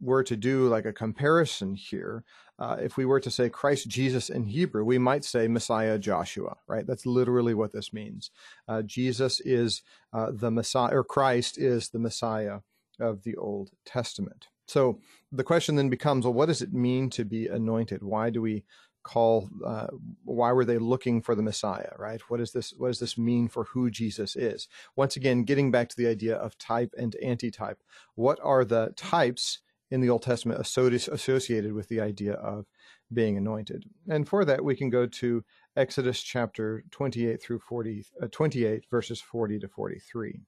were 0.00 0.22
to 0.24 0.36
do 0.36 0.68
like 0.68 0.84
a 0.84 0.92
comparison 0.92 1.74
here, 1.74 2.24
uh, 2.58 2.76
if 2.80 2.96
we 2.96 3.04
were 3.04 3.20
to 3.20 3.30
say 3.30 3.48
Christ 3.48 3.88
Jesus 3.88 4.30
in 4.30 4.44
Hebrew, 4.44 4.84
we 4.84 4.98
might 4.98 5.24
say 5.24 5.48
Messiah 5.48 5.98
Joshua, 5.98 6.56
right? 6.68 6.86
That's 6.86 7.06
literally 7.06 7.54
what 7.54 7.72
this 7.72 7.92
means. 7.92 8.30
Uh, 8.68 8.82
Jesus 8.82 9.40
is 9.40 9.82
uh, 10.12 10.30
the 10.32 10.50
Messiah, 10.50 10.96
or 10.96 11.04
Christ 11.04 11.58
is 11.58 11.88
the 11.88 11.98
Messiah 11.98 12.60
of 13.00 13.24
the 13.24 13.36
Old 13.36 13.70
Testament. 13.84 14.48
So 14.66 15.00
the 15.32 15.44
question 15.44 15.76
then 15.76 15.88
becomes, 15.88 16.24
well, 16.24 16.34
what 16.34 16.46
does 16.46 16.62
it 16.62 16.72
mean 16.72 17.10
to 17.10 17.24
be 17.24 17.48
anointed? 17.48 18.02
Why 18.02 18.30
do 18.30 18.40
we 18.40 18.64
call? 19.02 19.50
Uh, 19.64 19.88
why 20.24 20.52
were 20.52 20.64
they 20.64 20.78
looking 20.78 21.20
for 21.20 21.34
the 21.34 21.42
Messiah? 21.42 21.90
Right? 21.98 22.20
what 22.28 22.40
is 22.40 22.52
this? 22.52 22.72
What 22.76 22.88
does 22.88 23.00
this 23.00 23.18
mean 23.18 23.48
for 23.48 23.64
who 23.64 23.90
Jesus 23.90 24.36
is? 24.36 24.68
Once 24.96 25.16
again, 25.16 25.42
getting 25.42 25.70
back 25.70 25.88
to 25.88 25.96
the 25.96 26.06
idea 26.06 26.36
of 26.36 26.56
type 26.56 26.94
and 26.96 27.16
antitype. 27.22 27.82
What 28.14 28.38
are 28.42 28.64
the 28.64 28.94
types 28.96 29.58
in 29.94 30.00
the 30.00 30.10
Old 30.10 30.22
Testament 30.22 30.60
associated 30.60 31.72
with 31.72 31.88
the 31.88 32.00
idea 32.00 32.34
of 32.34 32.66
being 33.12 33.36
anointed? 33.36 33.84
And 34.08 34.28
for 34.28 34.44
that, 34.44 34.64
we 34.64 34.74
can 34.74 34.90
go 34.90 35.06
to 35.06 35.44
Exodus 35.76 36.20
chapter 36.20 36.84
28 36.90 37.40
through 37.40 37.60
40, 37.60 38.04
uh, 38.20 38.26
28 38.30 38.86
verses 38.90 39.20
40 39.20 39.60
to 39.60 39.68
43 39.68 40.40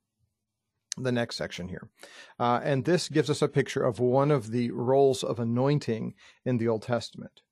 the 0.99 1.13
next 1.13 1.37
section 1.37 1.69
here. 1.69 1.91
Uh, 2.41 2.59
and 2.65 2.87
this 2.87 3.11
gives 3.11 3.29
us 3.29 3.43
a 3.43 3.49
picture 3.49 3.85
of 3.85 4.01
one 4.01 4.31
of 4.31 4.51
the 4.51 4.71
roles 4.71 5.23
of 5.23 5.39
anointing 5.39 6.15
in 6.47 6.57
the 6.57 6.69
Old 6.69 6.81
Testament. 6.81 7.43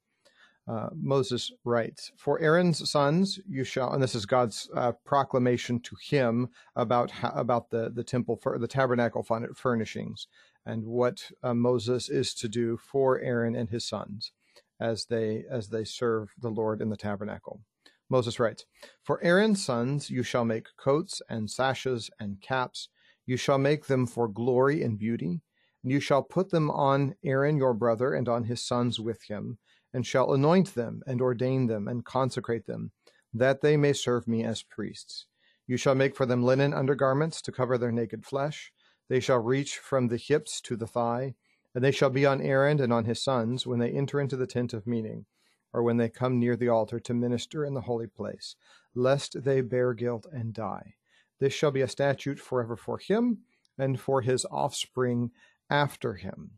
Uh, 0.67 0.89
Moses 0.95 1.53
writes, 1.65 2.11
For 2.17 2.41
Aaron's 2.41 2.91
sons 2.91 3.39
you 3.47 3.65
shall, 3.65 3.93
and 3.93 4.03
this 4.03 4.15
is 4.15 4.25
God's 4.25 4.71
uh, 4.75 4.93
proclamation 5.05 5.79
to 5.81 5.97
him 6.01 6.49
about 6.75 7.13
about 7.23 7.69
the, 7.69 7.91
the 7.91 8.05
temple, 8.05 8.37
for, 8.37 8.59
the 8.59 8.67
tabernacle 8.67 9.23
furnishings, 9.55 10.27
and 10.67 10.85
what 10.85 11.31
uh, 11.43 11.55
Moses 11.55 12.09
is 12.09 12.35
to 12.35 12.49
do 12.49 12.77
for 12.77 13.21
Aaron 13.21 13.55
and 13.55 13.71
his 13.71 13.87
sons 13.87 14.33
as 14.81 15.07
they 15.07 15.45
as 15.51 15.69
they 15.69 15.85
serve 15.85 16.33
the 16.39 16.51
Lord 16.51 16.81
in 16.81 16.91
the 16.91 16.97
tabernacle. 16.97 17.61
Moses 18.11 18.39
writes, 18.39 18.67
For 19.03 19.23
Aaron's 19.23 19.65
sons 19.65 20.11
you 20.11 20.23
shall 20.23 20.45
make 20.45 20.67
coats 20.77 21.23
and 21.29 21.51
sashes 21.51 22.11
and 22.21 22.41
caps 22.41 22.89
you 23.27 23.37
shall 23.37 23.59
make 23.59 23.87
them 23.87 24.07
for 24.07 24.29
glory 24.29 24.83
and 24.83 24.99
beauty, 24.99 25.41
and 25.83 25.93
you 25.93 26.01
shall 26.01 26.23
put 26.23 26.51
them 26.51 26.71
on 26.71 27.15
Aaron 27.25 27.57
your 27.57 27.75
brother 27.75 28.13
and 28.13 28.29
on 28.29 28.45
his 28.45 28.63
sons 28.63 29.01
with 29.01 29.23
him, 29.25 29.59
and 29.93 30.07
shall 30.07 30.33
anoint 30.33 30.75
them 30.75 31.03
and 31.07 31.23
ordain 31.23 31.67
them 31.67 31.89
and 31.89 32.05
consecrate 32.05 32.67
them, 32.67 32.93
that 33.33 33.63
they 33.63 33.77
may 33.77 33.93
serve 33.93 34.29
me 34.29 34.45
as 34.45 34.63
priests. 34.63 35.27
You 35.67 35.77
shall 35.79 35.95
make 35.95 36.15
for 36.15 36.27
them 36.27 36.43
linen 36.43 36.75
undergarments 36.75 37.41
to 37.43 37.53
cover 37.53 37.79
their 37.79 37.93
naked 37.93 38.27
flesh. 38.27 38.73
They 39.09 39.21
shall 39.21 39.39
reach 39.39 39.79
from 39.79 40.09
the 40.09 40.17
hips 40.17 40.61
to 40.63 40.77
the 40.77 40.87
thigh, 40.87 41.35
and 41.75 41.85
they 41.85 41.91
shall 41.91 42.11
be 42.11 42.25
on 42.25 42.41
Aaron 42.41 42.81
and 42.81 42.93
on 42.93 43.05
his 43.05 43.23
sons 43.23 43.67
when 43.67 43.79
they 43.79 43.91
enter 43.91 44.21
into 44.21 44.37
the 44.37 44.47
tent 44.47 44.73
of 44.73 44.87
meeting, 44.87 45.27
or 45.73 45.83
when 45.83 45.97
they 45.97 46.09
come 46.09 46.39
near 46.39 46.57
the 46.57 46.69
altar 46.69 47.01
to 47.01 47.15
minister 47.15 47.65
in 47.65 47.75
the 47.75 47.83
holy 47.83 48.07
place, 48.07 48.57
lest 48.95 49.45
they 49.45 49.61
bear 49.61 49.93
guilt 49.93 50.27
and 50.33 50.55
die. 50.55 50.95
This 51.39 51.53
shall 51.53 51.73
be 51.73 51.83
a 51.83 51.89
statute 51.89 52.39
forever 52.39 52.77
for 52.77 52.99
him 52.99 53.39
and 53.77 54.01
for 54.01 54.23
his 54.23 54.47
offspring 54.51 55.33
after 55.69 56.15
him. 56.15 56.53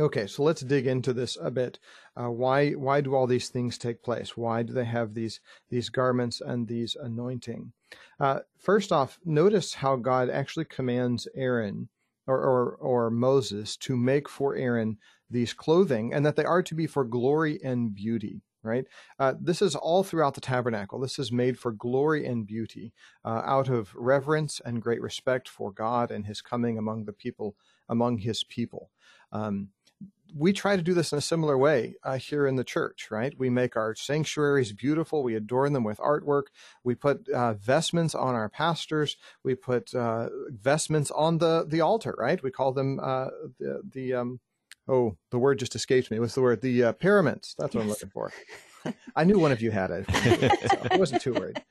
Okay, 0.00 0.26
so 0.26 0.42
let's 0.42 0.62
dig 0.62 0.86
into 0.86 1.12
this 1.12 1.36
a 1.40 1.50
bit. 1.50 1.78
Uh, 2.16 2.30
why 2.30 2.70
why 2.70 3.02
do 3.02 3.14
all 3.14 3.26
these 3.26 3.50
things 3.50 3.76
take 3.76 4.02
place? 4.02 4.34
Why 4.34 4.62
do 4.62 4.72
they 4.72 4.86
have 4.86 5.12
these 5.12 5.40
these 5.68 5.90
garments 5.90 6.40
and 6.40 6.66
these 6.66 6.96
anointing? 6.96 7.72
Uh, 8.18 8.40
first 8.58 8.92
off, 8.92 9.18
notice 9.26 9.74
how 9.74 9.96
God 9.96 10.30
actually 10.30 10.64
commands 10.64 11.28
Aaron 11.34 11.90
or, 12.26 12.38
or 12.38 12.76
or 12.76 13.10
Moses 13.10 13.76
to 13.78 13.94
make 13.96 14.26
for 14.26 14.56
Aaron 14.56 14.96
these 15.28 15.52
clothing, 15.52 16.14
and 16.14 16.24
that 16.24 16.36
they 16.36 16.44
are 16.44 16.62
to 16.62 16.74
be 16.74 16.86
for 16.86 17.04
glory 17.04 17.60
and 17.62 17.94
beauty 17.94 18.40
right? 18.62 18.84
Uh, 19.18 19.34
this 19.40 19.62
is 19.62 19.74
all 19.74 20.02
throughout 20.02 20.34
the 20.34 20.40
tabernacle. 20.40 21.00
This 21.00 21.18
is 21.18 21.32
made 21.32 21.58
for 21.58 21.72
glory 21.72 22.26
and 22.26 22.46
beauty, 22.46 22.92
uh, 23.24 23.42
out 23.44 23.68
of 23.68 23.94
reverence 23.94 24.60
and 24.64 24.82
great 24.82 25.00
respect 25.00 25.48
for 25.48 25.72
God 25.72 26.10
and 26.10 26.26
His 26.26 26.42
coming 26.42 26.78
among 26.78 27.04
the 27.04 27.12
people, 27.12 27.56
among 27.88 28.18
His 28.18 28.44
people. 28.44 28.90
Um, 29.32 29.68
we 30.36 30.52
try 30.52 30.76
to 30.76 30.82
do 30.82 30.94
this 30.94 31.12
in 31.12 31.18
a 31.18 31.22
similar 31.22 31.56
way 31.56 31.94
uh, 32.04 32.16
here 32.16 32.46
in 32.46 32.56
the 32.56 32.64
church, 32.64 33.08
right? 33.10 33.32
We 33.38 33.50
make 33.50 33.76
our 33.76 33.94
sanctuaries 33.94 34.72
beautiful. 34.72 35.22
We 35.22 35.34
adorn 35.34 35.72
them 35.72 35.84
with 35.84 35.98
artwork. 35.98 36.44
We 36.84 36.94
put 36.94 37.28
uh, 37.28 37.54
vestments 37.54 38.14
on 38.14 38.34
our 38.34 38.48
pastors. 38.48 39.16
We 39.42 39.54
put 39.54 39.94
uh, 39.94 40.28
vestments 40.48 41.10
on 41.10 41.38
the 41.38 41.64
the 41.66 41.80
altar, 41.80 42.14
right? 42.18 42.42
We 42.42 42.50
call 42.50 42.72
them 42.72 43.00
uh, 43.00 43.28
the 43.58 43.82
the 43.92 44.14
um, 44.14 44.40
oh, 44.88 45.16
the 45.30 45.38
word 45.38 45.58
just 45.58 45.74
escaped 45.74 46.10
me. 46.10 46.18
What's 46.18 46.34
the 46.34 46.42
word? 46.42 46.60
The 46.60 46.84
uh, 46.84 46.92
paraments. 46.92 47.54
That's 47.58 47.74
what 47.74 47.80
yes. 47.80 47.84
I'm 47.84 47.90
looking 47.90 48.10
for. 48.10 48.32
I 49.14 49.24
knew 49.24 49.38
one 49.38 49.52
of 49.52 49.60
you 49.60 49.70
had 49.70 49.90
it. 49.90 50.06
so 50.70 50.88
I 50.90 50.96
wasn't 50.96 51.22
too 51.22 51.34
worried. 51.34 51.62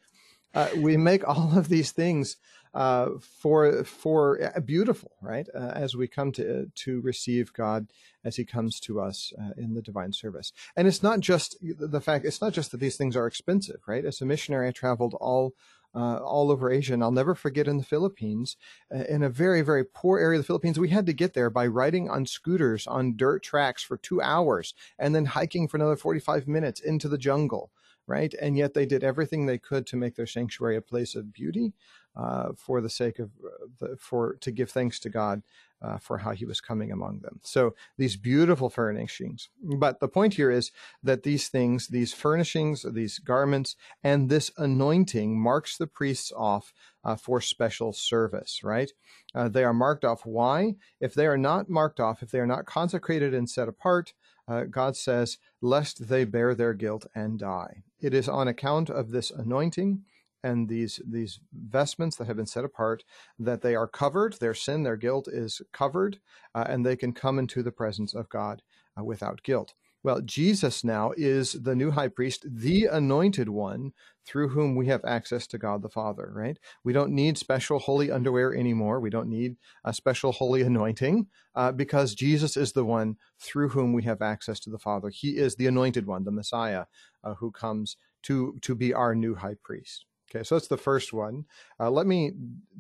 Uh, 0.54 0.70
we 0.78 0.98
make 0.98 1.28
all 1.28 1.58
of 1.58 1.70
these 1.70 1.92
things 1.92 2.38
uh, 2.74 3.10
for 3.20 3.84
for 3.84 4.54
uh, 4.56 4.60
beautiful, 4.60 5.12
right? 5.22 5.48
Uh, 5.54 5.72
as 5.74 5.96
we 5.96 6.08
come 6.08 6.32
to 6.34 6.72
to 6.74 7.02
receive 7.02 7.54
God 7.54 7.88
as 8.24 8.36
He 8.36 8.46
comes 8.46 8.80
to 8.82 9.00
us 9.00 9.34
uh, 9.40 9.52
in 9.58 9.74
the 9.74 9.82
divine 9.82 10.14
service, 10.14 10.52
and 10.76 10.88
it's 10.88 11.04
not 11.04 11.20
just 11.20 11.58
the 11.62 12.02
fact. 12.02 12.26
It's 12.26 12.42
not 12.42 12.54
just 12.54 12.72
that 12.72 12.80
these 12.80 12.98
things 12.98 13.16
are 13.16 13.28
expensive, 13.28 13.82
right? 13.88 14.06
As 14.06 14.22
a 14.22 14.26
missionary, 14.26 14.68
I 14.68 14.72
traveled 14.72 15.16
all 15.20 15.54
uh, 15.96 16.18
all 16.18 16.52
over 16.52 16.72
Asia. 16.72 16.94
And 16.94 17.04
I'll 17.04 17.12
never 17.12 17.36
forget 17.36 17.68
in 17.68 17.78
the 17.78 17.84
Philippines, 17.84 18.58
in 18.92 19.24
a 19.24 19.30
very, 19.30 19.62
very 19.62 19.84
poor 19.84 20.20
area 20.20 20.40
of 20.40 20.44
the 20.44 20.48
Philippines, 20.48 20.80
we 20.80 20.90
had 20.90 21.06
to 21.08 21.14
get 21.14 21.34
there 21.34 21.50
by 21.50 21.68
riding 21.68 22.10
on 22.10 22.26
scooters 22.26 22.88
on 22.88 23.16
dirt 23.16 23.44
tracks 23.44 23.84
for 23.84 23.98
two 23.98 24.22
hours 24.22 24.74
and 24.98 25.16
then 25.16 25.26
hiking 25.26 25.68
for 25.68 25.78
another 25.78 25.96
45 25.96 26.48
minutes 26.48 26.80
into 26.80 27.08
the 27.08 27.18
jungle. 27.18 27.72
Right. 28.08 28.34
And 28.42 28.58
yet 28.58 28.74
they 28.74 28.88
did 28.88 29.04
everything 29.04 29.46
they 29.46 29.60
could 29.60 29.86
to 29.88 29.96
make 29.96 30.16
their 30.16 30.26
sanctuary 30.26 30.76
a 30.76 30.82
place 30.82 31.14
of 31.14 31.32
beauty 31.32 31.74
uh, 32.20 32.50
for 32.58 32.82
the 32.82 32.90
sake 32.90 33.20
of, 33.20 33.30
uh, 33.44 33.68
the, 33.80 33.98
for, 33.98 34.36
to 34.42 34.52
give 34.52 34.70
thanks 34.70 35.00
to 35.00 35.10
God 35.10 35.42
uh, 35.82 35.98
for 35.98 36.18
how 36.18 36.32
he 36.32 36.46
was 36.46 36.60
coming 36.60 36.92
among 36.92 37.20
them. 37.20 37.40
So 37.44 37.76
these 37.98 38.18
beautiful 38.18 38.70
furnishings. 38.70 39.50
But 39.64 40.00
the 40.00 40.10
point 40.10 40.34
here 40.34 40.52
is 40.52 40.72
that 41.02 41.24
these 41.24 41.48
things, 41.48 41.88
these 41.88 42.14
furnishings, 42.14 42.86
these 42.94 43.20
garments, 43.20 43.78
and 44.04 44.30
this 44.30 44.52
anointing 44.58 45.40
marks 45.40 45.78
the 45.78 45.88
priests 45.88 46.34
off 46.36 46.74
uh, 47.06 47.16
for 47.16 47.40
special 47.40 47.94
service, 47.94 48.62
right? 48.64 48.92
Uh, 49.34 49.48
they 49.48 49.64
are 49.64 49.74
marked 49.74 50.04
off. 50.04 50.26
Why? 50.26 50.76
If 51.00 51.14
they 51.14 51.28
are 51.28 51.38
not 51.38 51.70
marked 51.70 52.02
off, 52.02 52.22
if 52.22 52.32
they 52.32 52.40
are 52.40 52.48
not 52.48 52.66
consecrated 52.66 53.34
and 53.34 53.50
set 53.50 53.70
apart, 53.70 54.14
uh, 54.50 54.64
God 54.64 54.98
says, 54.98 55.38
lest 55.62 56.10
they 56.10 56.26
bear 56.26 56.54
their 56.56 56.74
guilt 56.74 57.06
and 57.16 57.40
die. 57.40 57.84
It 58.02 58.14
is 58.14 58.28
on 58.28 58.48
account 58.48 58.90
of 58.90 59.12
this 59.12 59.32
anointing 59.32 60.04
and 60.44 60.70
these 60.70 61.02
these 61.08 61.40
vestments 61.54 62.16
that 62.18 62.28
have 62.28 62.38
been 62.38 62.46
set 62.46 62.66
apart 62.66 63.04
that 63.40 63.62
they 63.62 63.76
are 63.76 63.88
covered 63.88 64.34
their 64.36 64.54
sin 64.54 64.84
their 64.84 64.98
guilt 64.98 65.28
is 65.28 65.62
covered 65.74 66.20
uh, 66.56 66.66
and 66.70 66.86
they 66.86 66.96
can 66.96 67.14
come 67.14 67.40
into 67.40 67.64
the 67.64 67.72
presence 67.72 68.14
of 68.14 68.30
god 68.30 68.62
uh, 69.00 69.04
without 69.04 69.44
guilt. 69.44 69.74
Well 70.04 70.22
jesus 70.22 70.84
now 70.84 71.12
is 71.18 71.54
the 71.54 71.76
new 71.76 71.92
high 71.92 72.08
priest 72.08 72.46
the 72.50 72.86
anointed 72.86 73.50
one 73.50 73.92
through 74.26 74.50
whom 74.50 74.76
we 74.76 74.88
have 74.88 75.02
access 75.06 75.48
to 75.48 75.58
god 75.58 75.82
the 75.82 75.90
father 75.90 76.32
right? 76.34 76.58
We 76.84 76.94
don't 76.94 77.12
need 77.12 77.38
special 77.38 77.80
holy 77.80 78.10
underwear 78.12 78.56
anymore. 78.56 79.00
We 79.02 79.10
don't 79.10 79.30
need 79.30 79.58
a 79.84 79.94
special 79.94 80.32
holy 80.32 80.62
anointing 80.72 81.28
uh, 81.56 81.74
because 81.74 82.16
jesus 82.16 82.56
is 82.58 82.72
the 82.74 82.86
one 82.86 83.18
through 83.40 83.70
whom 83.70 83.94
we 83.94 84.04
have 84.04 84.22
access 84.22 84.60
to 84.62 84.70
the 84.70 84.80
father. 84.80 85.10
He 85.10 85.38
is 85.38 85.56
the 85.56 85.68
anointed 85.68 86.08
one 86.08 86.24
the 86.24 86.32
messiah 86.32 86.86
uh, 87.24 87.36
who 87.36 87.52
comes 87.52 87.98
to 88.24 88.58
to 88.62 88.76
be 88.76 88.94
our 88.94 89.16
new 89.16 89.36
high 89.36 89.56
priest 89.64 90.06
Okay, 90.30 90.44
so 90.44 90.56
that's 90.56 90.68
the 90.68 90.78
first 90.78 91.12
one. 91.12 91.46
Uh, 91.80 91.90
let 91.90 92.06
me 92.06 92.34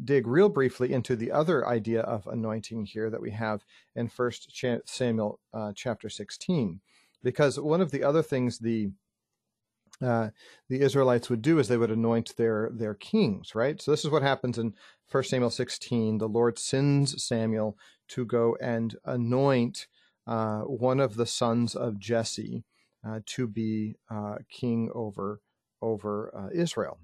dig 0.04 0.28
real 0.28 0.50
briefly 0.50 0.94
into 0.94 1.16
the 1.16 1.32
other 1.32 1.68
idea 1.68 2.02
of 2.02 2.28
anointing 2.28 2.86
here 2.86 3.10
that 3.10 3.22
we 3.22 3.32
have 3.32 3.66
in 3.96 4.08
First 4.08 4.56
Samuel 4.86 5.40
uh, 5.54 5.74
chapter 5.76 6.10
16, 6.10 6.80
because 7.24 7.60
one 7.60 7.82
of 7.82 7.92
the 7.92 8.04
other 8.04 8.22
things 8.22 8.60
the 8.60 8.92
uh, 10.02 10.30
the 10.70 10.80
Israelites 10.82 11.30
would 11.30 11.42
do 11.42 11.60
is 11.60 11.68
they 11.68 11.76
would 11.78 11.92
anoint 11.92 12.38
their 12.38 12.70
their 12.72 12.94
kings, 12.94 13.56
right? 13.56 13.82
So 13.82 13.92
this 13.92 14.06
is 14.06 14.12
what 14.12 14.22
happens 14.22 14.58
in 14.58 14.76
First 15.08 15.32
Samuel 15.32 15.50
16. 15.50 16.20
The 16.20 16.28
Lord 16.28 16.60
sends 16.60 17.22
Samuel 17.24 17.78
to 18.10 18.26
go 18.26 18.56
and 18.62 18.96
anoint 19.04 19.88
uh, 20.28 20.60
one 20.62 21.00
of 21.00 21.16
the 21.16 21.26
sons 21.26 21.76
of 21.76 22.00
Jesse 22.00 22.64
uh, 23.06 23.22
to 23.26 23.48
be 23.48 23.96
uh, 24.10 24.36
king 24.50 24.90
over 24.94 25.42
over 25.82 26.52
Israel 26.54 27.00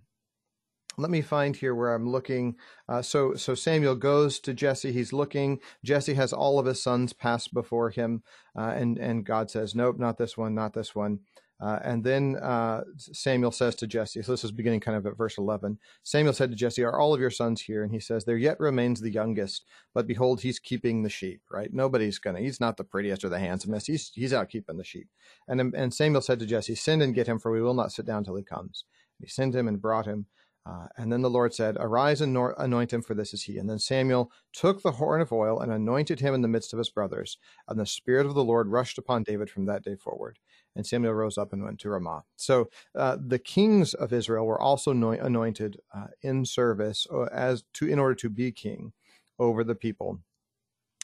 let 0.98 1.12
me 1.12 1.22
find 1.22 1.56
here 1.56 1.76
where 1.76 1.94
I'm 1.94 2.10
looking. 2.10 2.56
Uh, 2.88 3.02
so, 3.02 3.36
so 3.36 3.56
Samuel 3.56 3.96
goes 3.96 4.40
to 4.42 4.54
Jesse. 4.54 4.92
He's 4.92 5.14
looking. 5.14 5.60
Jesse 5.84 6.14
has 6.14 6.34
all 6.34 6.60
of 6.60 6.66
his 6.66 6.82
sons 6.82 7.14
pass 7.14 7.48
before 7.48 7.90
him, 7.90 8.24
uh, 8.58 8.74
and 8.76 8.98
and 8.98 9.26
God 9.26 9.50
says, 9.52 9.76
"Nope, 9.76 9.98
not 10.00 10.18
this 10.18 10.38
one, 10.38 10.56
not 10.56 10.74
this 10.74 10.96
one." 10.96 11.20
Uh, 11.62 11.80
and 11.84 12.04
then 12.04 12.36
uh, 12.38 12.84
Samuel 12.98 13.52
says 13.52 13.76
to 13.76 13.88
Jesse, 13.88 14.22
so 14.22 14.34
this 14.34 14.44
is 14.44 14.52
beginning 14.52 14.82
kind 14.82 14.98
of 14.98 15.06
at 15.06 15.18
verse 15.18 15.38
11. 15.38 15.80
Samuel 16.04 16.34
said 16.34 16.50
to 16.50 16.56
Jesse, 16.56 16.84
Are 16.84 17.00
all 17.00 17.14
of 17.14 17.22
your 17.22 17.30
sons 17.30 17.62
here? 17.62 17.82
And 17.82 17.94
he 17.94 18.00
says, 18.00 18.26
There 18.26 18.36
yet 18.36 18.60
remains 18.60 19.00
the 19.00 19.10
youngest, 19.10 19.64
but 19.94 20.06
behold, 20.06 20.42
he's 20.42 20.60
keeping 20.60 21.04
the 21.04 21.10
sheep, 21.10 21.42
right? 21.50 21.74
Nobody's 21.74 22.20
going 22.20 22.36
to, 22.36 22.42
he's 22.42 22.60
not 22.60 22.76
the 22.76 22.84
prettiest 22.84 23.24
or 23.24 23.30
the 23.30 23.40
handsomest. 23.40 23.88
He's, 23.88 24.12
he's 24.14 24.34
out 24.34 24.50
keeping 24.50 24.78
the 24.78 24.84
sheep. 24.84 25.08
And, 25.48 25.74
and 25.74 25.94
Samuel 25.94 26.22
said 26.22 26.40
to 26.40 26.46
Jesse, 26.46 26.76
Send 26.76 27.02
and 27.02 27.16
get 27.16 27.28
him, 27.28 27.40
for 27.40 27.52
we 27.52 27.62
will 27.62 27.74
not 27.74 27.94
sit 27.94 28.06
down 28.06 28.26
till 28.26 28.36
he 28.36 28.44
comes. 28.44 28.84
And 29.18 29.26
he 29.26 29.32
sent 29.32 29.56
him 29.56 29.70
and 29.70 29.82
brought 29.82 30.06
him. 30.06 30.26
Uh, 30.66 30.88
and 30.98 31.12
then 31.12 31.22
the 31.22 31.30
Lord 31.30 31.54
said, 31.54 31.78
Arise 31.80 32.22
and 32.22 32.36
anoint 32.58 32.92
him, 32.92 33.02
for 33.04 33.14
this 33.14 33.34
is 33.34 33.44
he. 33.44 33.58
And 33.58 33.70
then 33.70 33.78
Samuel 33.78 34.32
took 34.52 34.82
the 34.82 34.94
horn 34.94 35.22
of 35.22 35.32
oil 35.32 35.60
and 35.60 35.72
anointed 35.72 36.20
him 36.20 36.34
in 36.34 36.42
the 36.42 36.48
midst 36.48 36.74
of 36.74 36.80
his 36.80 36.90
brothers. 36.90 37.38
And 37.68 37.80
the 37.80 37.86
Spirit 37.86 38.26
of 38.26 38.34
the 38.34 38.44
Lord 38.44 38.68
rushed 38.68 38.98
upon 38.98 39.24
David 39.24 39.50
from 39.50 39.66
that 39.66 39.84
day 39.84 39.96
forward. 39.96 40.40
And 40.76 40.86
Samuel 40.86 41.14
rose 41.14 41.38
up 41.38 41.54
and 41.54 41.64
went 41.64 41.80
to 41.82 41.90
Ramah. 41.90 42.24
So 42.36 42.70
uh, 42.96 43.18
the 43.24 43.40
kings 43.40 43.94
of 43.94 44.12
Israel 44.12 44.46
were 44.46 44.60
also 44.60 44.92
anointed 44.92 45.80
uh, 45.94 46.08
in 46.22 46.46
service 46.46 47.06
uh, 47.14 47.24
as 47.26 47.64
to 47.74 47.88
in 47.88 48.00
order 48.00 48.16
to 48.16 48.30
be 48.30 48.52
king 48.52 48.94
over 49.38 49.64
the 49.64 49.76
people 49.76 50.20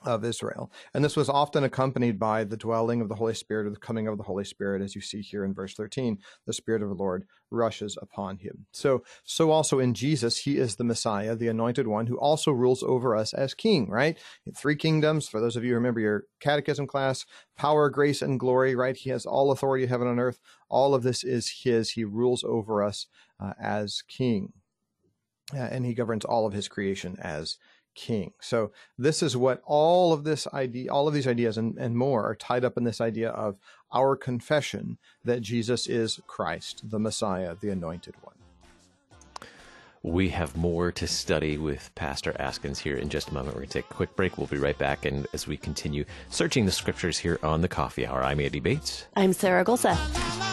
of 0.03 0.25
Israel. 0.25 0.71
And 0.93 1.03
this 1.03 1.15
was 1.15 1.29
often 1.29 1.63
accompanied 1.63 2.19
by 2.19 2.43
the 2.43 2.57
dwelling 2.57 3.01
of 3.01 3.09
the 3.09 3.15
Holy 3.15 3.33
Spirit 3.33 3.67
or 3.67 3.69
the 3.69 3.77
coming 3.77 4.07
of 4.07 4.17
the 4.17 4.23
Holy 4.23 4.43
Spirit, 4.43 4.81
as 4.81 4.95
you 4.95 5.01
see 5.01 5.21
here 5.21 5.43
in 5.43 5.53
verse 5.53 5.73
13. 5.73 6.17
The 6.45 6.53
Spirit 6.53 6.81
of 6.81 6.89
the 6.89 6.95
Lord 6.95 7.25
rushes 7.51 7.97
upon 8.01 8.37
him. 8.37 8.65
So, 8.71 9.03
so 9.23 9.51
also 9.51 9.79
in 9.79 9.93
Jesus, 9.93 10.37
he 10.37 10.57
is 10.57 10.75
the 10.75 10.83
Messiah, 10.83 11.35
the 11.35 11.49
anointed 11.49 11.87
one, 11.87 12.07
who 12.07 12.17
also 12.17 12.51
rules 12.51 12.81
over 12.83 13.15
us 13.15 13.33
as 13.33 13.53
king, 13.53 13.89
right? 13.89 14.17
Three 14.55 14.75
kingdoms, 14.75 15.27
for 15.27 15.39
those 15.39 15.55
of 15.55 15.63
you 15.63 15.75
remember 15.75 15.99
your 15.99 16.25
catechism 16.39 16.87
class, 16.87 17.25
power, 17.57 17.89
grace, 17.89 18.21
and 18.21 18.39
glory, 18.39 18.75
right? 18.75 18.95
He 18.95 19.09
has 19.09 19.25
all 19.25 19.51
authority 19.51 19.83
of 19.83 19.89
heaven 19.89 20.07
and 20.07 20.19
earth. 20.19 20.39
All 20.69 20.95
of 20.95 21.03
this 21.03 21.23
is 21.23 21.61
his. 21.63 21.91
He 21.91 22.03
rules 22.03 22.43
over 22.43 22.81
us 22.81 23.07
uh, 23.39 23.53
as 23.61 24.01
king. 24.07 24.53
Uh, 25.53 25.59
and 25.59 25.85
he 25.85 25.93
governs 25.93 26.23
all 26.23 26.45
of 26.45 26.53
his 26.53 26.69
creation 26.69 27.17
as 27.19 27.57
king. 27.95 28.33
So 28.39 28.71
this 28.97 29.21
is 29.21 29.35
what 29.35 29.61
all 29.65 30.13
of 30.13 30.23
this 30.23 30.47
idea, 30.53 30.91
all 30.91 31.07
of 31.07 31.13
these 31.13 31.27
ideas 31.27 31.57
and, 31.57 31.77
and 31.77 31.97
more 31.97 32.25
are 32.25 32.35
tied 32.35 32.65
up 32.65 32.77
in 32.77 32.83
this 32.83 33.01
idea 33.01 33.29
of 33.29 33.57
our 33.93 34.15
confession 34.15 34.97
that 35.23 35.41
Jesus 35.41 35.87
is 35.87 36.19
Christ, 36.27 36.89
the 36.89 36.99
Messiah, 36.99 37.55
the 37.59 37.69
anointed 37.69 38.15
one. 38.21 38.35
We 40.03 40.29
have 40.29 40.57
more 40.57 40.91
to 40.93 41.05
study 41.05 41.59
with 41.59 41.91
Pastor 41.93 42.35
Askins 42.39 42.79
here 42.79 42.97
in 42.97 43.09
just 43.09 43.29
a 43.29 43.33
moment. 43.35 43.55
We're 43.55 43.61
going 43.61 43.69
to 43.69 43.73
take 43.73 43.91
a 43.91 43.93
quick 43.93 44.15
break. 44.15 44.37
We'll 44.37 44.47
be 44.47 44.57
right 44.57 44.77
back. 44.77 45.05
And 45.05 45.27
as 45.31 45.45
we 45.45 45.57
continue 45.57 46.05
searching 46.29 46.65
the 46.65 46.71
scriptures 46.71 47.19
here 47.19 47.37
on 47.43 47.61
the 47.61 47.67
coffee 47.67 48.07
hour, 48.07 48.23
I'm 48.23 48.39
Andy 48.39 48.59
Bates. 48.59 49.05
I'm 49.15 49.33
Sarah 49.33 49.63
Gulseth. 49.63 50.50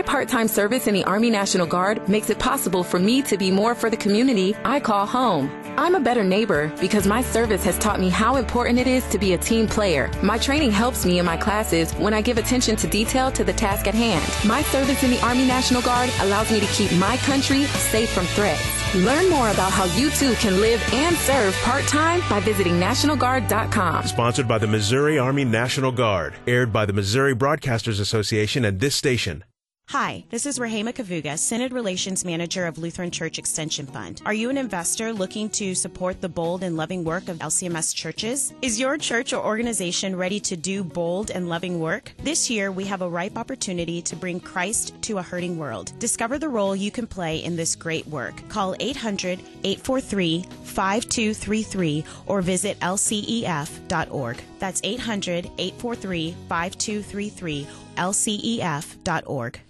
My 0.00 0.06
part 0.06 0.30
time 0.30 0.48
service 0.48 0.86
in 0.86 0.94
the 0.94 1.04
Army 1.04 1.28
National 1.28 1.66
Guard 1.66 2.08
makes 2.08 2.30
it 2.30 2.38
possible 2.38 2.82
for 2.82 2.98
me 2.98 3.20
to 3.20 3.36
be 3.36 3.50
more 3.50 3.74
for 3.74 3.90
the 3.90 3.98
community 3.98 4.56
I 4.64 4.80
call 4.80 5.04
home. 5.04 5.50
I'm 5.76 5.94
a 5.94 6.00
better 6.00 6.24
neighbor 6.24 6.72
because 6.80 7.06
my 7.06 7.20
service 7.20 7.62
has 7.64 7.76
taught 7.76 8.00
me 8.00 8.08
how 8.08 8.36
important 8.36 8.78
it 8.78 8.86
is 8.86 9.06
to 9.08 9.18
be 9.18 9.34
a 9.34 9.38
team 9.38 9.66
player. 9.66 10.10
My 10.22 10.38
training 10.38 10.70
helps 10.70 11.04
me 11.04 11.18
in 11.18 11.26
my 11.26 11.36
classes 11.36 11.92
when 11.96 12.14
I 12.14 12.22
give 12.22 12.38
attention 12.38 12.76
to 12.76 12.86
detail 12.86 13.30
to 13.30 13.44
the 13.44 13.52
task 13.52 13.86
at 13.88 13.94
hand. 13.94 14.24
My 14.48 14.62
service 14.62 15.02
in 15.02 15.10
the 15.10 15.20
Army 15.20 15.46
National 15.46 15.82
Guard 15.82 16.08
allows 16.20 16.50
me 16.50 16.60
to 16.60 16.66
keep 16.68 16.90
my 16.92 17.18
country 17.18 17.64
safe 17.64 18.08
from 18.08 18.24
threats. 18.24 18.64
Learn 18.94 19.28
more 19.28 19.50
about 19.50 19.70
how 19.70 19.84
you 19.98 20.08
too 20.12 20.32
can 20.36 20.62
live 20.62 20.82
and 20.94 21.14
serve 21.14 21.52
part 21.56 21.86
time 21.86 22.22
by 22.30 22.40
visiting 22.40 22.80
NationalGuard.com. 22.80 24.06
Sponsored 24.06 24.48
by 24.48 24.56
the 24.56 24.66
Missouri 24.66 25.18
Army 25.18 25.44
National 25.44 25.92
Guard. 25.92 26.36
Aired 26.46 26.72
by 26.72 26.86
the 26.86 26.94
Missouri 26.94 27.34
Broadcasters 27.34 28.00
Association 28.00 28.64
and 28.64 28.80
this 28.80 28.94
station. 28.94 29.44
Hi, 29.90 30.22
this 30.30 30.46
is 30.46 30.60
Rahema 30.60 30.92
Kavuga, 30.92 31.36
Synod 31.36 31.72
Relations 31.72 32.24
Manager 32.24 32.64
of 32.64 32.78
Lutheran 32.78 33.10
Church 33.10 33.40
Extension 33.40 33.86
Fund. 33.86 34.22
Are 34.24 34.32
you 34.32 34.48
an 34.48 34.56
investor 34.56 35.12
looking 35.12 35.50
to 35.50 35.74
support 35.74 36.20
the 36.20 36.28
bold 36.28 36.62
and 36.62 36.76
loving 36.76 37.02
work 37.02 37.28
of 37.28 37.38
LCMS 37.38 37.92
churches? 37.92 38.54
Is 38.62 38.78
your 38.78 38.96
church 38.96 39.32
or 39.32 39.44
organization 39.44 40.14
ready 40.14 40.38
to 40.38 40.56
do 40.56 40.84
bold 40.84 41.32
and 41.32 41.48
loving 41.48 41.80
work? 41.80 42.12
This 42.22 42.48
year, 42.48 42.70
we 42.70 42.84
have 42.84 43.02
a 43.02 43.08
ripe 43.08 43.36
opportunity 43.36 44.00
to 44.02 44.14
bring 44.14 44.38
Christ 44.38 44.94
to 45.02 45.18
a 45.18 45.22
hurting 45.22 45.58
world. 45.58 45.92
Discover 45.98 46.38
the 46.38 46.48
role 46.48 46.76
you 46.76 46.92
can 46.92 47.08
play 47.08 47.38
in 47.38 47.56
this 47.56 47.74
great 47.74 48.06
work. 48.06 48.48
Call 48.48 48.76
800 48.78 49.40
843 49.64 50.44
5233 50.62 52.04
or 52.26 52.42
visit 52.42 52.78
lcef.org. 52.78 54.40
That's 54.60 54.80
800 54.84 55.46
843 55.58 56.36
5233 56.48 57.66
lcef.org. 57.96 59.60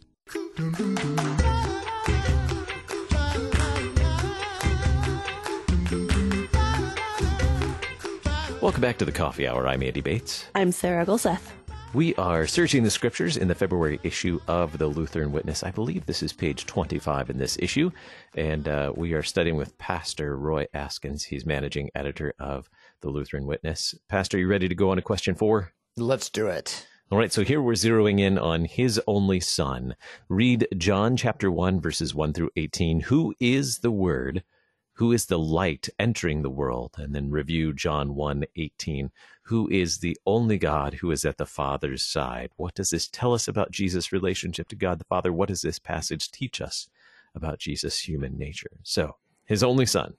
Welcome 8.61 8.83
back 8.83 8.99
to 8.99 9.05
the 9.05 9.13
Coffee 9.13 9.49
Hour. 9.49 9.67
I'm 9.67 9.83
Andy 9.83 10.01
Bates. 10.01 10.47
I'm 10.55 10.71
Sarah 10.71 11.05
Gulseth. 11.05 11.51
We 11.93 12.15
are 12.15 12.47
searching 12.47 12.85
the 12.85 12.91
scriptures 12.91 13.37
in 13.37 13.49
the 13.49 13.55
February 13.57 13.99
issue 14.05 14.39
of 14.47 14.79
the 14.79 14.87
Lutheran 14.87 15.33
Witness. 15.33 15.65
I 15.65 15.73
believe 15.73 16.07
this 16.07 16.23
is 16.23 16.33
page 16.33 16.67
25 16.67 17.31
in 17.31 17.39
this 17.39 17.59
issue, 17.59 17.91
and 18.37 18.69
uh, 18.69 18.93
we 18.95 19.15
are 19.15 19.25
studying 19.25 19.57
with 19.57 19.77
Pastor 19.79 20.37
Roy 20.37 20.67
Askins. 20.73 21.25
He's 21.25 21.45
managing 21.45 21.91
editor 21.97 22.35
of 22.39 22.71
the 23.01 23.09
Lutheran 23.09 23.47
Witness. 23.47 23.97
Pastor, 24.09 24.39
you 24.39 24.47
ready 24.47 24.69
to 24.69 24.75
go 24.77 24.91
on 24.91 24.97
to 24.97 25.03
question 25.03 25.35
four? 25.35 25.73
Let's 25.97 26.31
do 26.31 26.47
it. 26.47 26.87
All 27.13 27.19
right, 27.19 27.33
so 27.33 27.43
here 27.43 27.61
we're 27.61 27.73
zeroing 27.73 28.21
in 28.21 28.39
on 28.39 28.67
his 28.67 29.01
only 29.05 29.41
son. 29.41 29.97
Read 30.29 30.69
John 30.77 31.17
chapter 31.17 31.51
1, 31.51 31.81
verses 31.81 32.15
1 32.15 32.33
through 32.33 32.51
18. 32.55 33.01
Who 33.01 33.35
is 33.41 33.79
the 33.79 33.91
Word? 33.91 34.45
Who 34.93 35.11
is 35.11 35.27
the 35.27 35.37
light 35.37 35.89
entering 35.99 36.43
the 36.43 36.51
world? 36.51 36.95
And 36.99 37.13
then 37.13 37.29
review 37.29 37.73
John 37.73 38.15
1 38.15 38.45
18. 38.55 39.11
Who 39.43 39.69
is 39.71 39.99
the 39.99 40.17
only 40.25 40.57
God 40.57 40.95
who 40.95 41.11
is 41.11 41.25
at 41.25 41.37
the 41.37 41.47
Father's 41.47 42.07
side? 42.07 42.53
What 42.55 42.77
does 42.77 42.91
this 42.91 43.09
tell 43.09 43.35
us 43.35 43.49
about 43.49 43.73
Jesus' 43.73 44.13
relationship 44.13 44.69
to 44.69 44.77
God 44.77 45.01
the 45.01 45.05
Father? 45.05 45.33
What 45.33 45.49
does 45.49 45.63
this 45.63 45.81
passage 45.81 46.31
teach 46.31 46.61
us 46.61 46.89
about 47.35 47.59
Jesus' 47.59 47.99
human 47.99 48.39
nature? 48.39 48.79
So, 48.85 49.17
his 49.47 49.65
only 49.65 49.87
son, 49.87 50.15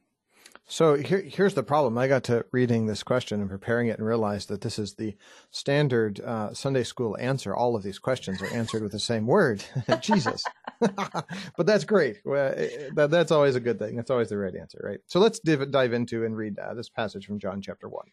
so 0.72 0.96
here, 0.96 1.22
here's 1.22 1.54
the 1.54 1.64
problem. 1.64 1.98
I 1.98 2.08
got 2.08 2.24
to 2.26 2.46
reading 2.54 2.86
this 2.86 3.04
question 3.04 3.42
and 3.42 3.50
preparing 3.50 3.90
it 3.90 3.98
and 3.98 4.08
realized 4.08 4.48
that 4.48 4.62
this 4.62 4.80
is 4.80 4.94
the 4.94 5.18
standard 5.52 6.22
uh, 6.22 6.54
Sunday 6.54 6.84
school 6.84 7.18
answer. 7.20 7.54
All 7.54 7.76
of 7.76 7.84
these 7.84 8.00
questions 8.00 8.42
are 8.42 8.54
answered 8.54 8.82
with 8.82 8.94
the 8.94 9.00
same 9.00 9.28
word, 9.28 9.62
Jesus. 10.02 10.46
but 10.80 11.66
that's 11.66 11.84
great. 11.84 12.20
Well, 12.24 12.54
eh, 12.56 12.70
eh, 12.72 12.90
that, 12.96 13.12
that's 13.12 13.34
always 13.34 13.58
a 13.58 13.60
good 13.60 13.80
thing. 13.80 13.98
That's 13.98 14.10
always 14.10 14.30
the 14.30 14.38
right 14.38 14.56
answer, 14.56 14.80
right? 14.82 15.02
So 15.08 15.20
let's 15.20 15.40
div- 15.40 15.72
dive 15.72 15.92
into 15.92 16.24
and 16.24 16.38
read 16.38 16.58
uh, 16.58 16.74
this 16.74 16.88
passage 16.88 17.26
from 17.26 17.38
John 17.38 17.62
chapter 17.62 17.90
1. 17.90 18.06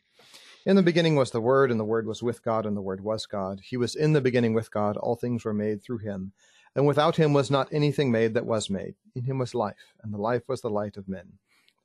In 0.67 0.75
the 0.75 0.83
beginning 0.83 1.15
was 1.15 1.31
the 1.31 1.41
Word, 1.41 1.71
and 1.71 1.79
the 1.79 1.85
Word 1.85 2.09
was 2.09 2.25
with 2.25 2.43
God, 2.43 2.67
and 2.67 2.77
the 2.77 2.83
Word 2.83 3.05
was 3.05 3.25
God. 3.25 3.61
He 3.63 3.77
was 3.77 3.95
in 3.95 4.15
the 4.15 4.21
beginning 4.21 4.53
with 4.53 4.73
God. 4.73 4.97
All 4.97 5.15
things 5.15 5.45
were 5.45 5.55
made 5.55 5.81
through 5.81 5.99
him. 5.99 6.33
And 6.75 6.89
without 6.89 7.15
him 7.15 7.33
was 7.33 7.53
not 7.53 7.69
anything 7.73 8.11
made 8.11 8.35
that 8.35 8.47
was 8.47 8.69
made. 8.69 8.97
In 9.15 9.23
him 9.23 9.39
was 9.39 9.55
life, 9.55 9.95
and 10.03 10.13
the 10.13 10.19
life 10.19 10.43
was 10.49 10.61
the 10.61 10.71
light 10.71 10.97
of 10.97 11.09
men. 11.09 11.35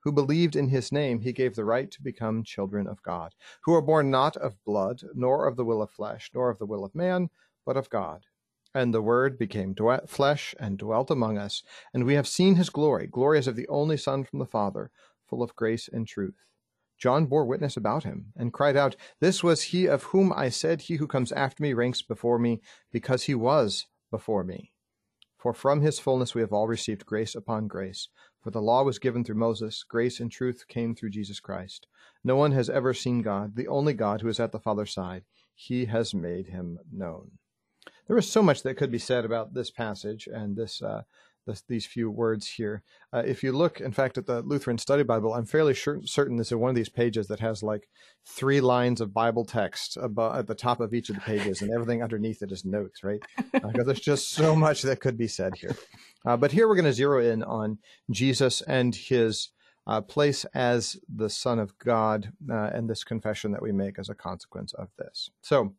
who 0.00 0.12
believed 0.12 0.56
in 0.56 0.68
his 0.68 0.90
name, 0.90 1.20
he 1.20 1.32
gave 1.32 1.54
the 1.54 1.64
right 1.64 1.90
to 1.90 2.02
become 2.02 2.42
children 2.42 2.86
of 2.86 3.02
God, 3.02 3.34
who 3.62 3.74
are 3.74 3.82
born 3.82 4.10
not 4.10 4.36
of 4.36 4.62
blood, 4.64 5.02
nor 5.14 5.46
of 5.46 5.56
the 5.56 5.64
will 5.64 5.82
of 5.82 5.90
flesh, 5.90 6.30
nor 6.34 6.50
of 6.50 6.58
the 6.58 6.66
will 6.66 6.84
of 6.84 6.94
man, 6.94 7.30
but 7.66 7.76
of 7.76 7.90
God. 7.90 8.24
And 8.74 8.94
the 8.94 9.02
Word 9.02 9.38
became 9.38 9.74
flesh 10.06 10.54
and 10.60 10.78
dwelt 10.78 11.10
among 11.10 11.38
us, 11.38 11.62
and 11.92 12.04
we 12.04 12.14
have 12.14 12.28
seen 12.28 12.54
his 12.54 12.70
glory, 12.70 13.06
glory 13.06 13.38
as 13.38 13.48
of 13.48 13.56
the 13.56 13.68
only 13.68 13.96
Son 13.96 14.24
from 14.24 14.38
the 14.38 14.46
Father, 14.46 14.90
full 15.28 15.42
of 15.42 15.56
grace 15.56 15.88
and 15.92 16.06
truth. 16.06 16.44
John 16.98 17.26
bore 17.26 17.46
witness 17.46 17.76
about 17.76 18.04
him 18.04 18.32
and 18.36 18.52
cried 18.52 18.76
out, 18.76 18.94
This 19.20 19.42
was 19.42 19.62
he 19.62 19.86
of 19.86 20.04
whom 20.04 20.32
I 20.34 20.50
said, 20.50 20.82
He 20.82 20.96
who 20.96 21.06
comes 21.06 21.32
after 21.32 21.62
me 21.62 21.72
ranks 21.72 22.02
before 22.02 22.38
me, 22.38 22.60
because 22.92 23.24
he 23.24 23.34
was 23.34 23.86
before 24.10 24.44
me. 24.44 24.72
For 25.38 25.54
from 25.54 25.80
his 25.80 25.98
fullness 25.98 26.34
we 26.34 26.42
have 26.42 26.52
all 26.52 26.68
received 26.68 27.06
grace 27.06 27.34
upon 27.34 27.68
grace. 27.68 28.08
For 28.42 28.50
the 28.50 28.62
law 28.62 28.82
was 28.82 28.98
given 28.98 29.22
through 29.22 29.34
Moses, 29.36 29.82
grace 29.82 30.18
and 30.18 30.30
truth 30.30 30.66
came 30.66 30.94
through 30.94 31.10
Jesus 31.10 31.40
Christ. 31.40 31.86
No 32.24 32.36
one 32.36 32.52
has 32.52 32.70
ever 32.70 32.94
seen 32.94 33.22
God, 33.22 33.54
the 33.54 33.68
only 33.68 33.92
God 33.92 34.22
who 34.22 34.28
is 34.28 34.40
at 34.40 34.52
the 34.52 34.58
Father's 34.58 34.92
side. 34.92 35.24
He 35.54 35.84
has 35.86 36.14
made 36.14 36.46
him 36.46 36.78
known. 36.90 37.32
There 38.06 38.16
is 38.16 38.30
so 38.30 38.42
much 38.42 38.62
that 38.62 38.76
could 38.76 38.90
be 38.90 38.98
said 38.98 39.24
about 39.24 39.54
this 39.54 39.70
passage 39.70 40.26
and 40.26 40.56
this 40.56 40.82
uh, 40.82 41.02
this, 41.46 41.62
these 41.62 41.86
few 41.86 42.10
words 42.10 42.46
here. 42.48 42.82
Uh, 43.12 43.22
if 43.24 43.42
you 43.42 43.52
look, 43.52 43.80
in 43.80 43.92
fact, 43.92 44.18
at 44.18 44.26
the 44.26 44.42
Lutheran 44.42 44.78
Study 44.78 45.02
Bible, 45.02 45.34
I'm 45.34 45.46
fairly 45.46 45.74
sure, 45.74 46.00
certain 46.04 46.36
this 46.36 46.48
is 46.48 46.56
one 46.56 46.70
of 46.70 46.76
these 46.76 46.88
pages 46.88 47.28
that 47.28 47.40
has 47.40 47.62
like 47.62 47.88
three 48.24 48.60
lines 48.60 49.00
of 49.00 49.14
Bible 49.14 49.44
text 49.44 49.96
above, 49.96 50.36
at 50.36 50.46
the 50.46 50.54
top 50.54 50.80
of 50.80 50.94
each 50.94 51.08
of 51.08 51.16
the 51.16 51.22
pages, 51.22 51.62
and 51.62 51.70
everything 51.72 52.02
underneath 52.02 52.42
it 52.42 52.52
is 52.52 52.64
notes, 52.64 53.02
right? 53.02 53.22
Because 53.52 53.74
uh, 53.80 53.84
there's 53.84 54.00
just 54.00 54.30
so 54.30 54.54
much 54.54 54.82
that 54.82 55.00
could 55.00 55.16
be 55.16 55.28
said 55.28 55.54
here. 55.56 55.76
Uh, 56.24 56.36
but 56.36 56.52
here 56.52 56.68
we're 56.68 56.76
going 56.76 56.84
to 56.84 56.92
zero 56.92 57.20
in 57.20 57.42
on 57.42 57.78
Jesus 58.10 58.60
and 58.62 58.94
his 58.94 59.48
uh, 59.86 60.00
place 60.00 60.44
as 60.54 60.98
the 61.08 61.30
Son 61.30 61.58
of 61.58 61.76
God 61.78 62.32
uh, 62.50 62.70
and 62.72 62.88
this 62.88 63.04
confession 63.04 63.52
that 63.52 63.62
we 63.62 63.72
make 63.72 63.98
as 63.98 64.08
a 64.08 64.14
consequence 64.14 64.72
of 64.74 64.88
this. 64.98 65.30
So, 65.42 65.74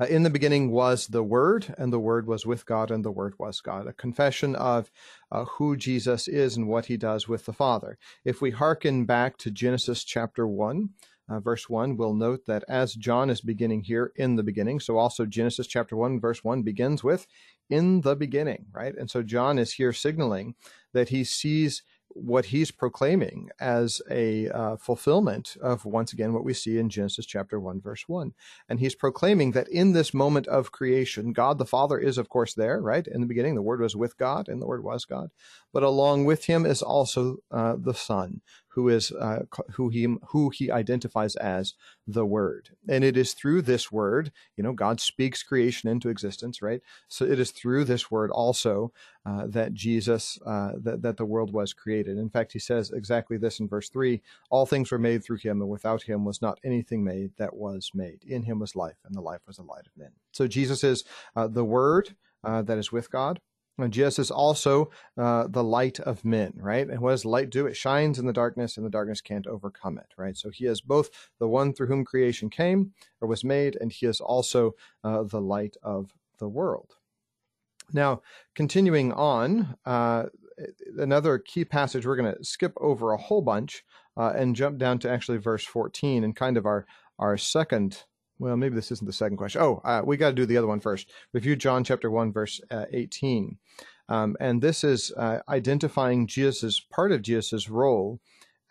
uh, 0.00 0.06
in 0.06 0.22
the 0.22 0.30
beginning 0.30 0.70
was 0.70 1.06
the 1.06 1.22
Word, 1.22 1.74
and 1.78 1.92
the 1.92 1.98
Word 1.98 2.26
was 2.26 2.46
with 2.46 2.66
God, 2.66 2.90
and 2.90 3.04
the 3.04 3.10
Word 3.10 3.34
was 3.38 3.60
God. 3.60 3.86
A 3.86 3.92
confession 3.92 4.54
of 4.54 4.90
uh, 5.30 5.44
who 5.44 5.76
Jesus 5.76 6.28
is 6.28 6.56
and 6.56 6.68
what 6.68 6.86
he 6.86 6.96
does 6.96 7.28
with 7.28 7.44
the 7.44 7.52
Father. 7.52 7.98
If 8.24 8.40
we 8.40 8.50
hearken 8.50 9.04
back 9.04 9.36
to 9.38 9.50
Genesis 9.50 10.04
chapter 10.04 10.46
1, 10.46 10.90
uh, 11.28 11.40
verse 11.40 11.68
1, 11.68 11.96
we'll 11.96 12.14
note 12.14 12.46
that 12.46 12.64
as 12.68 12.94
John 12.94 13.28
is 13.28 13.40
beginning 13.40 13.82
here 13.82 14.12
in 14.16 14.36
the 14.36 14.42
beginning, 14.42 14.80
so 14.80 14.96
also 14.96 15.26
Genesis 15.26 15.66
chapter 15.66 15.96
1, 15.96 16.20
verse 16.20 16.42
1 16.42 16.62
begins 16.62 17.04
with 17.04 17.26
in 17.68 18.00
the 18.00 18.16
beginning, 18.16 18.66
right? 18.72 18.94
And 18.96 19.10
so 19.10 19.22
John 19.22 19.58
is 19.58 19.74
here 19.74 19.92
signaling 19.92 20.54
that 20.94 21.10
he 21.10 21.24
sees 21.24 21.82
what 22.20 22.46
he's 22.46 22.70
proclaiming 22.70 23.50
as 23.60 24.00
a 24.10 24.48
uh, 24.48 24.76
fulfillment 24.76 25.56
of 25.62 25.84
once 25.84 26.12
again 26.12 26.32
what 26.32 26.44
we 26.44 26.54
see 26.54 26.78
in 26.78 26.88
Genesis 26.88 27.26
chapter 27.26 27.60
1 27.60 27.80
verse 27.80 28.04
1 28.08 28.32
and 28.68 28.80
he's 28.80 28.94
proclaiming 28.94 29.52
that 29.52 29.68
in 29.68 29.92
this 29.92 30.12
moment 30.12 30.46
of 30.48 30.72
creation 30.72 31.32
God 31.32 31.58
the 31.58 31.64
Father 31.64 31.98
is 31.98 32.18
of 32.18 32.28
course 32.28 32.54
there 32.54 32.80
right? 32.80 33.06
In 33.06 33.20
the 33.20 33.26
beginning 33.26 33.54
the 33.54 33.62
word 33.62 33.80
was 33.80 33.96
with 33.96 34.18
God 34.18 34.48
and 34.48 34.60
the 34.60 34.66
word 34.66 34.84
was 34.84 35.04
God. 35.04 35.30
But 35.72 35.82
along 35.82 36.24
with 36.24 36.46
him 36.46 36.66
is 36.66 36.82
also 36.82 37.38
uh, 37.50 37.76
the 37.78 37.94
Son 37.94 38.40
who 38.78 38.88
is 38.88 39.10
uh, 39.10 39.40
who 39.72 39.88
he 39.88 40.06
who 40.28 40.50
he 40.50 40.70
identifies 40.70 41.34
as 41.34 41.74
the 42.06 42.24
word. 42.24 42.68
And 42.88 43.02
it 43.02 43.16
is 43.16 43.32
through 43.32 43.62
this 43.62 43.90
word 43.90 44.30
you 44.56 44.62
know 44.62 44.72
god 44.72 45.00
speaks 45.00 45.42
creation 45.42 45.88
into 45.88 46.08
existence 46.08 46.62
right? 46.62 46.80
So 47.08 47.24
it 47.24 47.40
is 47.40 47.50
through 47.50 47.86
this 47.86 48.08
word 48.08 48.30
also 48.30 48.92
uh, 49.26 49.48
that 49.48 49.74
jesus 49.74 50.38
uh, 50.46 50.74
that, 50.80 51.02
that 51.02 51.16
the 51.16 51.24
world 51.24 51.52
was 51.52 51.72
created. 51.72 52.18
In 52.18 52.30
fact 52.30 52.52
he 52.52 52.60
says 52.60 52.92
exactly 52.92 53.36
this 53.36 53.58
in 53.58 53.66
verse 53.66 53.88
3 53.88 54.22
all 54.48 54.64
things 54.64 54.92
were 54.92 54.98
made 54.98 55.24
through 55.24 55.38
him 55.38 55.60
and 55.60 55.68
without 55.68 56.04
him 56.04 56.24
was 56.24 56.40
not 56.40 56.60
anything 56.62 57.02
made 57.02 57.32
that 57.36 57.56
was 57.56 57.90
made. 57.94 58.22
In 58.24 58.44
him 58.44 58.60
was 58.60 58.76
life 58.76 58.98
and 59.04 59.12
the 59.12 59.20
life 59.20 59.40
was 59.44 59.56
the 59.56 59.64
light 59.64 59.88
of 59.88 59.96
men. 59.96 60.12
So 60.30 60.46
jesus 60.46 60.84
is 60.84 61.02
uh, 61.34 61.48
the 61.48 61.64
word 61.64 62.14
uh, 62.44 62.62
that 62.62 62.78
is 62.78 62.92
with 62.92 63.10
god 63.10 63.40
and 63.78 63.92
Jesus 63.92 64.18
is 64.18 64.30
also 64.30 64.90
uh, 65.16 65.46
the 65.48 65.62
light 65.62 66.00
of 66.00 66.24
men, 66.24 66.52
right? 66.56 66.88
And 66.88 67.00
what 67.00 67.12
does 67.12 67.24
light 67.24 67.50
do? 67.50 67.66
It 67.66 67.76
shines 67.76 68.18
in 68.18 68.26
the 68.26 68.32
darkness, 68.32 68.76
and 68.76 68.84
the 68.84 68.90
darkness 68.90 69.20
can't 69.20 69.46
overcome 69.46 69.98
it, 69.98 70.12
right? 70.16 70.36
So 70.36 70.50
he 70.50 70.66
is 70.66 70.80
both 70.80 71.10
the 71.38 71.48
one 71.48 71.72
through 71.72 71.86
whom 71.86 72.04
creation 72.04 72.50
came 72.50 72.92
or 73.20 73.28
was 73.28 73.44
made, 73.44 73.76
and 73.80 73.92
he 73.92 74.06
is 74.06 74.20
also 74.20 74.74
uh, 75.04 75.22
the 75.22 75.40
light 75.40 75.76
of 75.82 76.12
the 76.38 76.48
world. 76.48 76.96
Now, 77.92 78.22
continuing 78.54 79.12
on, 79.12 79.76
uh, 79.86 80.24
another 80.98 81.38
key 81.38 81.64
passage, 81.64 82.04
we're 82.04 82.16
going 82.16 82.34
to 82.34 82.44
skip 82.44 82.72
over 82.78 83.12
a 83.12 83.16
whole 83.16 83.42
bunch 83.42 83.84
uh, 84.16 84.32
and 84.34 84.56
jump 84.56 84.78
down 84.78 84.98
to 85.00 85.10
actually 85.10 85.38
verse 85.38 85.64
14 85.64 86.24
and 86.24 86.34
kind 86.34 86.56
of 86.56 86.66
our, 86.66 86.86
our 87.18 87.38
second 87.38 88.04
well, 88.38 88.56
maybe 88.56 88.74
this 88.74 88.92
isn't 88.92 89.06
the 89.06 89.12
second 89.12 89.36
question. 89.36 89.60
Oh, 89.60 89.80
uh, 89.84 90.02
we 90.04 90.16
got 90.16 90.30
to 90.30 90.34
do 90.34 90.46
the 90.46 90.56
other 90.56 90.66
one 90.66 90.80
first. 90.80 91.10
Review 91.32 91.56
John 91.56 91.84
chapter 91.84 92.10
1, 92.10 92.32
verse 92.32 92.60
uh, 92.70 92.86
18. 92.92 93.58
Um, 94.08 94.36
and 94.40 94.62
this 94.62 94.84
is 94.84 95.12
uh, 95.16 95.40
identifying 95.48 96.26
Jesus' 96.26 96.80
part 96.80 97.12
of 97.12 97.22
Jesus' 97.22 97.68
role 97.68 98.20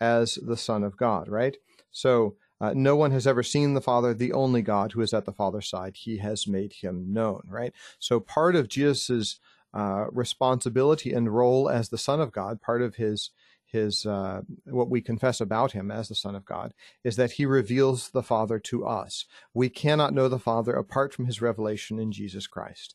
as 0.00 0.36
the 0.36 0.56
Son 0.56 0.82
of 0.82 0.96
God, 0.96 1.28
right? 1.28 1.56
So, 1.90 2.36
uh, 2.60 2.72
no 2.74 2.96
one 2.96 3.12
has 3.12 3.24
ever 3.26 3.44
seen 3.44 3.74
the 3.74 3.80
Father, 3.80 4.12
the 4.12 4.32
only 4.32 4.62
God 4.62 4.92
who 4.92 5.00
is 5.00 5.14
at 5.14 5.26
the 5.26 5.32
Father's 5.32 5.68
side. 5.68 5.96
He 5.96 6.18
has 6.18 6.48
made 6.48 6.72
him 6.72 7.12
known, 7.12 7.42
right? 7.48 7.72
So, 8.00 8.18
part 8.18 8.56
of 8.56 8.68
Jesus' 8.68 9.38
uh, 9.72 10.06
responsibility 10.10 11.12
and 11.12 11.32
role 11.32 11.68
as 11.68 11.88
the 11.88 11.98
Son 11.98 12.20
of 12.20 12.32
God, 12.32 12.60
part 12.60 12.82
of 12.82 12.96
his 12.96 13.30
his 13.70 14.06
uh, 14.06 14.42
what 14.64 14.90
we 14.90 15.00
confess 15.00 15.40
about 15.40 15.72
him 15.72 15.90
as 15.90 16.08
the 16.08 16.14
Son 16.14 16.34
of 16.34 16.44
God 16.44 16.72
is 17.04 17.16
that 17.16 17.32
he 17.32 17.46
reveals 17.46 18.10
the 18.10 18.22
Father 18.22 18.58
to 18.60 18.86
us. 18.86 19.26
We 19.52 19.68
cannot 19.68 20.14
know 20.14 20.28
the 20.28 20.38
Father 20.38 20.72
apart 20.72 21.12
from 21.12 21.26
his 21.26 21.42
revelation 21.42 21.98
in 21.98 22.10
Jesus 22.10 22.46
Christ. 22.46 22.94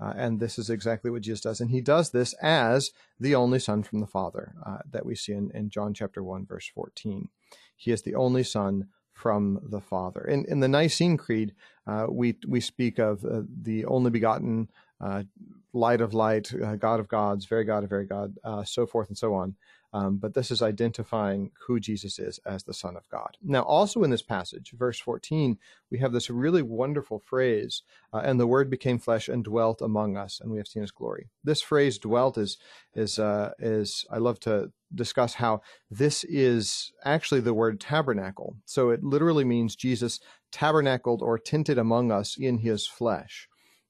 Uh, 0.00 0.12
and 0.16 0.40
this 0.40 0.58
is 0.58 0.70
exactly 0.70 1.10
what 1.10 1.22
Jesus 1.22 1.40
does. 1.40 1.60
And 1.60 1.70
he 1.70 1.80
does 1.80 2.10
this 2.10 2.34
as 2.42 2.92
the 3.20 3.34
only 3.34 3.58
Son 3.58 3.82
from 3.82 4.00
the 4.00 4.06
Father 4.06 4.54
uh, 4.64 4.78
that 4.90 5.04
we 5.04 5.14
see 5.14 5.32
in, 5.32 5.50
in 5.54 5.70
John 5.70 5.94
chapter 5.94 6.22
1, 6.22 6.46
verse 6.46 6.70
14. 6.74 7.28
He 7.76 7.92
is 7.92 8.02
the 8.02 8.14
only 8.14 8.42
Son 8.42 8.88
from 9.12 9.60
the 9.62 9.80
Father. 9.80 10.22
In, 10.22 10.44
in 10.48 10.60
the 10.60 10.68
Nicene 10.68 11.16
Creed, 11.16 11.54
uh, 11.86 12.06
we, 12.08 12.36
we 12.46 12.60
speak 12.60 12.98
of 12.98 13.24
uh, 13.24 13.42
the 13.62 13.84
only 13.84 14.10
begotten, 14.10 14.70
uh, 15.00 15.24
light 15.72 16.00
of 16.00 16.14
light, 16.14 16.52
uh, 16.54 16.76
God 16.76 17.00
of 17.00 17.08
gods, 17.08 17.46
very 17.46 17.64
God 17.64 17.84
of 17.84 17.90
very 17.90 18.06
God, 18.06 18.36
so 18.64 18.86
forth 18.86 19.08
and 19.08 19.18
so 19.18 19.34
on. 19.34 19.56
Um, 19.94 20.16
but 20.16 20.32
this 20.32 20.50
is 20.50 20.62
identifying 20.62 21.50
who 21.66 21.78
Jesus 21.78 22.18
is 22.18 22.40
as 22.46 22.64
the 22.64 22.72
Son 22.72 22.96
of 22.96 23.08
God. 23.10 23.36
Now, 23.42 23.62
also 23.62 24.02
in 24.04 24.10
this 24.10 24.22
passage, 24.22 24.72
verse 24.76 24.98
14, 24.98 25.58
we 25.90 25.98
have 25.98 26.12
this 26.12 26.30
really 26.30 26.62
wonderful 26.62 27.18
phrase, 27.18 27.82
uh, 28.12 28.22
and 28.24 28.40
the 28.40 28.46
Word 28.46 28.70
became 28.70 28.98
flesh 28.98 29.28
and 29.28 29.44
dwelt 29.44 29.82
among 29.82 30.16
us, 30.16 30.40
and 30.40 30.50
we 30.50 30.56
have 30.56 30.66
seen 30.66 30.82
His 30.82 30.90
glory. 30.90 31.28
This 31.44 31.60
phrase 31.60 31.98
"dwelt" 31.98 32.38
is 32.38 32.56
is 32.94 33.18
uh, 33.18 33.52
is 33.58 34.06
I 34.10 34.16
love 34.18 34.40
to 34.40 34.72
discuss 34.94 35.34
how 35.34 35.60
this 35.90 36.24
is 36.24 36.92
actually 37.04 37.40
the 37.40 37.54
word 37.54 37.80
tabernacle. 37.80 38.56
So 38.66 38.90
it 38.90 39.02
literally 39.02 39.44
means 39.44 39.74
Jesus 39.76 40.20
tabernacled 40.50 41.22
or 41.22 41.38
tinted 41.38 41.78
among 41.78 42.10
us 42.10 42.36
in 42.38 42.58
His 42.58 42.86
flesh. 42.86 43.48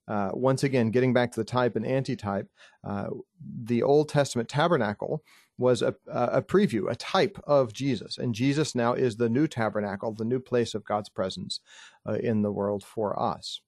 Uh, 0.08 0.30
once 0.32 0.64
again, 0.64 0.90
getting 0.90 1.12
back 1.12 1.30
to 1.32 1.40
the 1.40 1.44
type 1.44 1.76
and 1.76 1.86
antitype, 1.86 2.48
uh, 2.84 3.06
the 3.64 3.82
Old 3.82 4.08
Testament 4.08 4.48
tabernacle 4.48 5.22
was 5.62 5.83
a, 5.83 5.94
a 6.07 6.42
preview, 6.42 6.90
a 6.90 6.96
type 6.96 7.38
of 7.46 7.72
Jesus. 7.72 8.18
And 8.18 8.35
Jesus 8.35 8.75
now 8.75 8.92
is 8.94 9.16
the 9.16 9.29
new 9.29 9.46
tabernacle, 9.46 10.12
the 10.12 10.33
new 10.33 10.40
place 10.40 10.75
of 10.75 10.85
God's 10.85 11.09
presence 11.09 11.61
uh, 12.09 12.18
in 12.31 12.42
the 12.42 12.53
world 12.53 12.85
for 12.85 13.09
us. 13.33 13.62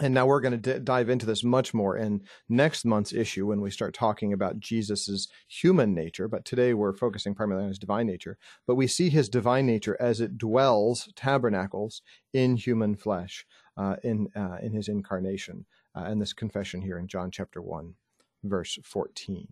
And 0.00 0.14
now 0.14 0.26
we're 0.26 0.40
going 0.40 0.58
to 0.58 0.72
d- 0.72 0.84
dive 0.84 1.10
into 1.12 1.26
this 1.26 1.44
much 1.44 1.74
more 1.74 1.98
in 1.98 2.22
next 2.48 2.86
month's 2.86 3.12
issue 3.12 3.46
when 3.48 3.60
we 3.60 3.70
start 3.70 3.92
talking 3.94 4.32
about 4.32 4.58
Jesus's 4.58 5.28
human 5.48 5.94
nature. 5.94 6.28
But 6.28 6.46
today 6.46 6.72
we're 6.72 6.96
focusing 6.96 7.34
primarily 7.34 7.64
on 7.64 7.68
his 7.68 7.78
divine 7.78 8.06
nature. 8.06 8.38
But 8.66 8.76
we 8.76 8.86
see 8.86 9.10
his 9.10 9.28
divine 9.28 9.66
nature 9.66 9.96
as 10.00 10.20
it 10.20 10.38
dwells, 10.38 11.12
tabernacles 11.14 12.00
in 12.32 12.56
human 12.56 12.96
flesh 12.96 13.44
uh, 13.76 13.96
in 14.02 14.28
uh, 14.34 14.58
in 14.62 14.72
his 14.72 14.88
incarnation. 14.88 15.66
Uh, 15.94 16.04
and 16.08 16.20
this 16.20 16.32
confession 16.32 16.80
here 16.80 16.98
in 16.98 17.06
John 17.06 17.30
chapter 17.30 17.60
one, 17.60 17.94
verse 18.42 18.78
fourteen. 18.82 19.48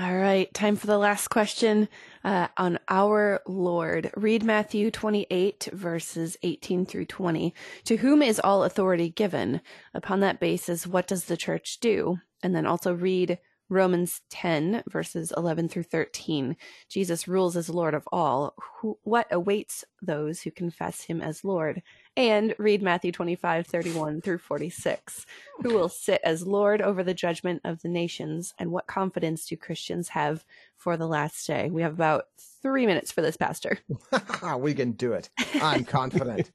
All 0.00 0.16
right, 0.16 0.52
time 0.54 0.76
for 0.76 0.86
the 0.86 0.96
last 0.96 1.28
question 1.28 1.86
uh, 2.24 2.48
on 2.56 2.78
our 2.88 3.42
Lord. 3.46 4.10
Read 4.16 4.42
Matthew 4.42 4.90
28, 4.90 5.68
verses 5.70 6.38
18 6.42 6.86
through 6.86 7.04
20. 7.04 7.54
To 7.84 7.96
whom 7.98 8.22
is 8.22 8.40
all 8.40 8.64
authority 8.64 9.10
given? 9.10 9.60
Upon 9.92 10.20
that 10.20 10.40
basis, 10.40 10.86
what 10.86 11.06
does 11.06 11.26
the 11.26 11.36
church 11.36 11.78
do? 11.78 12.16
And 12.42 12.56
then 12.56 12.64
also 12.64 12.94
read 12.94 13.38
Romans 13.72 14.20
10, 14.30 14.84
verses 14.88 15.32
11 15.36 15.68
through 15.68 15.84
13. 15.84 16.56
Jesus 16.88 17.26
rules 17.26 17.56
as 17.56 17.70
Lord 17.70 17.94
of 17.94 18.06
all. 18.12 18.54
Who, 18.80 18.98
what 19.02 19.26
awaits 19.30 19.84
those 20.00 20.42
who 20.42 20.50
confess 20.50 21.02
him 21.02 21.20
as 21.20 21.44
Lord? 21.44 21.82
and 22.16 22.54
read 22.58 22.82
Matthew 22.82 23.12
25, 23.12 23.66
31 23.66 24.20
through 24.20 24.38
46. 24.38 25.26
Who 25.62 25.74
will 25.74 25.88
sit 25.88 26.20
as 26.22 26.46
Lord 26.46 26.82
over 26.82 27.02
the 27.02 27.14
judgment 27.14 27.62
of 27.64 27.82
the 27.82 27.88
nations, 27.88 28.52
and 28.58 28.70
what 28.70 28.86
confidence 28.86 29.46
do 29.46 29.56
Christians 29.56 30.08
have 30.08 30.44
for 30.76 30.96
the 30.96 31.06
last 31.06 31.46
day? 31.46 31.70
We 31.70 31.82
have 31.82 31.94
about 31.94 32.24
three 32.60 32.86
minutes 32.86 33.10
for 33.10 33.22
this, 33.22 33.36
Pastor. 33.36 33.78
we 34.58 34.74
can 34.74 34.92
do 34.92 35.12
it. 35.12 35.30
I'm 35.60 35.84
confident. 35.86 36.50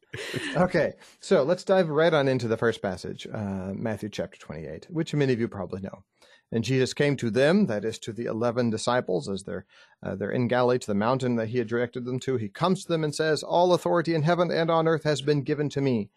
okay, 0.56 0.94
so 1.20 1.44
let's 1.44 1.64
dive 1.64 1.90
right 1.90 2.14
on 2.14 2.28
into 2.28 2.48
the 2.48 2.58
first 2.58 2.82
passage, 2.82 3.28
uh, 3.32 3.72
Matthew 3.74 4.10
chapter 4.10 4.38
28, 4.38 4.88
which 4.90 5.14
many 5.14 5.34
of 5.34 5.40
you 5.40 5.48
probably 5.48 5.82
know. 5.82 6.04
And 6.52 6.64
Jesus 6.64 6.94
came 6.94 7.18
to 7.18 7.30
them, 7.30 7.66
that 7.66 7.84
is 7.84 8.00
to 8.00 8.14
the 8.14 8.26
eleven 8.26 8.70
disciples, 8.70 9.28
as 9.28 9.44
they're 9.44 9.66
uh, 10.02 10.16
they're 10.16 10.32
in 10.32 10.48
Galilee 10.48 10.80
to 10.80 10.88
the 10.88 10.96
mountain 10.96 11.36
that 11.36 11.50
he 11.50 11.58
had 11.58 11.68
directed 11.68 12.06
them 12.06 12.20
to. 12.22 12.38
He 12.38 12.48
comes 12.48 12.84
to 12.84 12.88
them 12.88 13.04
and 13.04 13.14
says, 13.14 13.44
"All 13.44 13.74
authority 13.74 14.16
in 14.16 14.24
heaven 14.24 14.50
and 14.50 14.72
on 14.72 14.88
earth 14.88 15.04
has 15.04 15.22
been 15.22 15.42
given 15.42 15.68
to 15.70 15.82
me. 15.82 16.10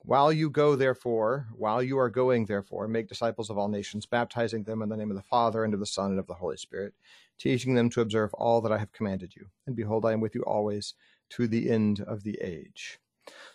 While 0.00 0.32
you 0.32 0.48
go, 0.48 0.74
therefore, 0.74 1.48
while 1.52 1.82
you 1.82 1.98
are 1.98 2.08
going, 2.08 2.46
therefore, 2.46 2.88
make 2.88 3.08
disciples 3.08 3.50
of 3.50 3.58
all 3.58 3.68
nations, 3.68 4.06
baptizing 4.06 4.62
them 4.62 4.80
in 4.80 4.88
the 4.88 4.96
name 4.96 5.10
of 5.10 5.16
the 5.16 5.22
Father 5.22 5.64
and 5.64 5.74
of 5.74 5.80
the 5.80 5.86
Son 5.86 6.12
and 6.12 6.18
of 6.18 6.28
the 6.28 6.34
Holy 6.34 6.56
Spirit, 6.56 6.94
teaching 7.36 7.74
them 7.74 7.90
to 7.90 8.00
observe 8.00 8.32
all 8.34 8.62
that 8.62 8.72
I 8.72 8.78
have 8.78 8.92
commanded 8.92 9.36
you. 9.36 9.48
And 9.66 9.76
behold, 9.76 10.06
I 10.06 10.12
am 10.12 10.20
with 10.20 10.34
you 10.34 10.42
always 10.42 10.94
to 11.30 11.46
the 11.46 11.68
end 11.68 12.00
of 12.00 12.22
the 12.22 12.38
age." 12.40 13.00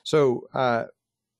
So 0.04 0.47
uh, 0.54 0.86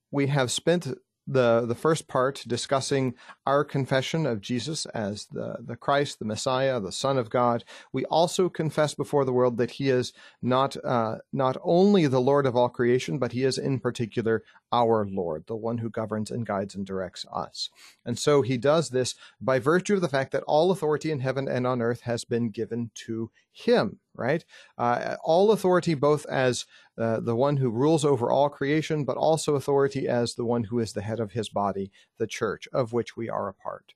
we 0.10 0.28
have 0.28 0.52
spent 0.52 0.88
the 1.26 1.66
the 1.66 1.76
first 1.76 2.08
part 2.08 2.44
discussing 2.48 3.14
our 3.46 3.64
confession 3.64 4.26
of 4.26 4.42
Jesus 4.42 4.86
as 4.88 5.28
the 5.28 5.58
the 5.60 5.76
Christ, 5.76 6.20
the 6.20 6.26
Messiah, 6.26 6.80
the 6.80 6.92
Son 6.92 7.18
of 7.18 7.30
God. 7.30 7.64
We 7.92 8.06
also 8.06 8.50
confess 8.50 8.94
before 8.94 9.26
the 9.26 9.34
world 9.34 9.58
that 9.58 9.72
He 9.72 9.90
is 9.90 10.14
not 10.42 10.76
uh, 10.84 11.18
not 11.32 11.58
only 11.64 12.08
the 12.08 12.22
Lord 12.22 12.46
of 12.46 12.56
all 12.56 12.70
creation, 12.70 13.18
but 13.20 13.32
He 13.32 13.44
is 13.44 13.58
in 13.58 13.80
particular 13.80 14.44
our 14.72 15.06
Lord, 15.06 15.46
the 15.48 15.56
one 15.56 15.78
who 15.78 15.90
governs 15.90 16.32
and 16.32 16.46
guides 16.46 16.76
and 16.76 16.86
directs 16.86 17.26
us. 17.32 17.70
And 18.06 18.18
so 18.18 18.42
He 18.42 18.58
does 18.58 18.90
this 18.90 19.16
by 19.40 19.60
virtue 19.60 19.96
of 19.96 20.02
the 20.02 20.10
fact 20.10 20.32
that 20.32 20.44
all 20.44 20.72
authority 20.72 21.12
in 21.12 21.20
heaven 21.20 21.48
and 21.48 21.66
on 21.66 21.82
earth 21.82 22.02
has 22.02 22.26
been 22.26 22.50
given 22.50 22.92
to 23.06 23.32
Him 23.52 24.00
right? 24.16 24.44
Uh, 24.78 25.16
all 25.24 25.52
authority, 25.52 25.94
both 25.94 26.26
as 26.28 26.66
uh, 26.98 27.20
the 27.20 27.36
one 27.36 27.58
who 27.58 27.70
rules 27.70 28.06
over 28.06 28.32
all 28.32 28.50
creation, 28.50 29.04
but 29.04 29.18
also 29.18 29.56
authority 29.56 30.08
as 30.08 30.36
the 30.36 30.46
one 30.46 30.66
who 30.66 30.80
is 30.80 30.94
the 30.94 31.02
head 31.02 31.20
of 31.20 31.32
his 31.32 31.50
body, 31.50 31.92
the 32.18 32.28
church, 32.28 32.68
of 32.74 32.94
which 32.94 33.18
we 33.18 33.30
are 33.30 33.50
a 33.50 33.54
part. 33.54 33.94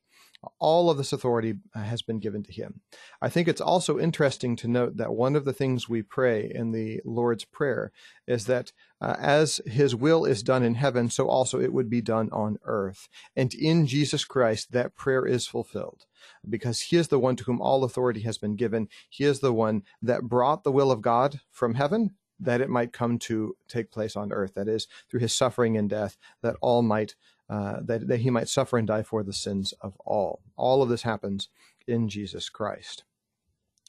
All 0.59 0.89
of 0.89 0.97
this 0.97 1.11
authority 1.11 1.55
uh, 1.75 1.81
has 1.81 2.03
been 2.03 2.19
given 2.19 2.43
to 2.43 2.51
him. 2.51 2.81
I 3.21 3.27
think 3.29 3.47
it's 3.47 3.61
also 3.61 3.99
interesting 3.99 4.55
to 4.57 4.67
note 4.67 4.97
that 4.97 5.13
one 5.13 5.35
of 5.35 5.45
the 5.45 5.53
things 5.53 5.89
we 5.89 6.03
pray 6.03 6.51
in 6.53 6.71
the 6.71 7.01
Lord's 7.03 7.43
Prayer 7.43 7.91
is 8.27 8.45
that 8.45 8.71
uh, 9.01 9.15
as 9.19 9.59
his 9.65 9.95
will 9.95 10.25
is 10.25 10.43
done 10.43 10.63
in 10.63 10.75
heaven, 10.75 11.09
so 11.09 11.27
also 11.27 11.59
it 11.59 11.73
would 11.73 11.89
be 11.89 12.01
done 12.01 12.29
on 12.31 12.59
earth. 12.63 13.09
And 13.35 13.53
in 13.53 13.87
Jesus 13.87 14.25
Christ, 14.25 14.71
that 14.71 14.95
prayer 14.95 15.25
is 15.25 15.47
fulfilled 15.47 16.05
because 16.47 16.81
he 16.81 16.97
is 16.97 17.07
the 17.07 17.19
one 17.19 17.35
to 17.37 17.43
whom 17.45 17.61
all 17.61 17.83
authority 17.83 18.21
has 18.21 18.37
been 18.37 18.55
given. 18.55 18.89
He 19.09 19.23
is 19.23 19.39
the 19.39 19.53
one 19.53 19.83
that 20.01 20.23
brought 20.23 20.63
the 20.63 20.71
will 20.71 20.91
of 20.91 21.01
God 21.01 21.41
from 21.51 21.73
heaven 21.73 22.15
that 22.39 22.61
it 22.61 22.69
might 22.69 22.93
come 22.93 23.17
to 23.17 23.55
take 23.67 23.91
place 23.91 24.15
on 24.15 24.31
earth. 24.31 24.53
That 24.53 24.67
is, 24.67 24.87
through 25.09 25.21
his 25.21 25.33
suffering 25.33 25.77
and 25.77 25.89
death, 25.89 26.17
that 26.41 26.55
all 26.61 26.81
might, 26.81 27.15
uh, 27.49 27.77
that, 27.81 28.07
that 28.07 28.19
he 28.21 28.29
might 28.29 28.49
suffer 28.49 28.77
and 28.77 28.87
die 28.87 29.03
for 29.03 29.23
the 29.23 29.33
sins 29.33 29.73
of 29.81 29.93
all. 30.05 30.41
All 30.55 30.81
of 30.81 30.89
this 30.89 31.03
happens 31.03 31.49
in 31.87 32.09
Jesus 32.09 32.49
Christ. 32.49 33.03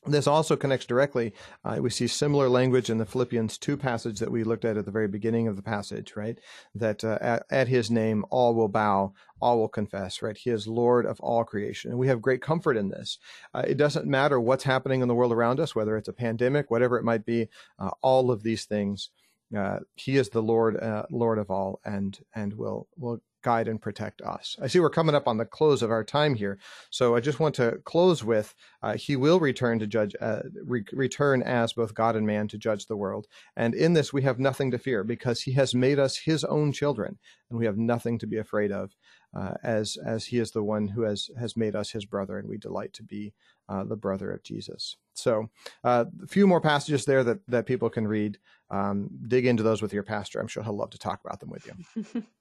This 0.06 0.28
also 0.28 0.56
connects 0.56 0.86
directly. 0.86 1.34
Uh, 1.64 1.78
we 1.80 1.90
see 1.90 2.06
similar 2.06 2.48
language 2.48 2.88
in 2.88 2.98
the 2.98 3.04
Philippians 3.04 3.58
2 3.58 3.76
passage 3.76 4.20
that 4.20 4.30
we 4.30 4.44
looked 4.44 4.64
at 4.64 4.76
at 4.76 4.84
the 4.84 4.92
very 4.92 5.08
beginning 5.08 5.48
of 5.48 5.56
the 5.56 5.62
passage, 5.62 6.14
right? 6.14 6.38
That 6.72 7.02
uh, 7.02 7.18
at, 7.20 7.42
at, 7.50 7.68
his 7.68 7.90
name, 7.90 8.24
all 8.30 8.54
will 8.54 8.68
bow, 8.68 9.12
all 9.40 9.58
will 9.58 9.68
confess, 9.68 10.22
right? 10.22 10.36
He 10.36 10.50
is 10.50 10.68
Lord 10.68 11.04
of 11.04 11.18
all 11.20 11.42
creation. 11.42 11.90
And 11.90 11.98
we 11.98 12.06
have 12.06 12.22
great 12.22 12.40
comfort 12.40 12.76
in 12.76 12.90
this. 12.90 13.18
Uh, 13.52 13.64
it 13.66 13.76
doesn't 13.76 14.06
matter 14.06 14.38
what's 14.38 14.64
happening 14.64 15.02
in 15.02 15.08
the 15.08 15.16
world 15.16 15.32
around 15.32 15.58
us, 15.58 15.74
whether 15.74 15.96
it's 15.96 16.08
a 16.08 16.12
pandemic, 16.12 16.70
whatever 16.70 16.96
it 16.96 17.04
might 17.04 17.26
be, 17.26 17.48
uh, 17.80 17.90
all 18.00 18.30
of 18.30 18.44
these 18.44 18.66
things. 18.66 19.10
Uh, 19.56 19.80
he 19.96 20.16
is 20.16 20.28
the 20.28 20.42
Lord, 20.42 20.76
uh, 20.76 21.06
Lord 21.10 21.38
of 21.38 21.50
all, 21.50 21.80
and 21.84 22.18
and 22.34 22.52
will 22.52 22.86
will 22.96 23.22
guide 23.42 23.68
and 23.68 23.80
protect 23.80 24.20
us. 24.22 24.56
I 24.60 24.66
see 24.66 24.80
we're 24.80 24.90
coming 24.90 25.14
up 25.14 25.28
on 25.28 25.36
the 25.36 25.44
close 25.44 25.82
of 25.82 25.90
our 25.90 26.04
time 26.04 26.34
here, 26.34 26.58
so 26.90 27.14
I 27.14 27.20
just 27.20 27.40
want 27.40 27.54
to 27.56 27.78
close 27.84 28.24
with 28.24 28.54
uh, 28.82 28.94
He 28.94 29.16
will 29.16 29.40
return 29.40 29.78
to 29.78 29.86
judge, 29.86 30.14
uh, 30.20 30.40
re- 30.64 30.84
return 30.92 31.42
as 31.42 31.72
both 31.72 31.94
God 31.94 32.16
and 32.16 32.26
man 32.26 32.48
to 32.48 32.58
judge 32.58 32.86
the 32.86 32.96
world, 32.96 33.26
and 33.56 33.74
in 33.74 33.92
this 33.92 34.12
we 34.12 34.22
have 34.22 34.38
nothing 34.38 34.70
to 34.72 34.78
fear 34.78 35.04
because 35.04 35.42
He 35.42 35.52
has 35.52 35.74
made 35.74 35.98
us 35.98 36.16
His 36.16 36.44
own 36.44 36.72
children, 36.72 37.18
and 37.50 37.58
we 37.58 37.66
have 37.66 37.78
nothing 37.78 38.18
to 38.18 38.26
be 38.26 38.38
afraid 38.38 38.72
of, 38.72 38.96
uh, 39.36 39.54
as 39.62 39.96
as 40.04 40.26
He 40.26 40.38
is 40.38 40.50
the 40.50 40.64
one 40.64 40.88
who 40.88 41.02
has 41.02 41.30
has 41.38 41.56
made 41.56 41.76
us 41.76 41.90
His 41.90 42.04
brother, 42.04 42.38
and 42.38 42.48
we 42.48 42.58
delight 42.58 42.92
to 42.94 43.02
be 43.02 43.32
uh, 43.68 43.84
the 43.84 43.96
brother 43.96 44.30
of 44.30 44.42
Jesus. 44.42 44.96
So, 45.14 45.50
uh, 45.84 46.06
a 46.22 46.26
few 46.26 46.46
more 46.46 46.60
passages 46.60 47.04
there 47.04 47.24
that 47.24 47.46
that 47.48 47.66
people 47.66 47.90
can 47.90 48.06
read. 48.06 48.38
Um, 48.70 49.08
dig 49.26 49.46
into 49.46 49.62
those 49.62 49.80
with 49.80 49.94
your 49.94 50.02
pastor. 50.02 50.40
I'm 50.40 50.46
sure 50.46 50.62
he'll 50.62 50.76
love 50.76 50.90
to 50.90 50.98
talk 50.98 51.22
about 51.24 51.40
them 51.40 51.48
with 51.48 51.66
you. 51.66 52.22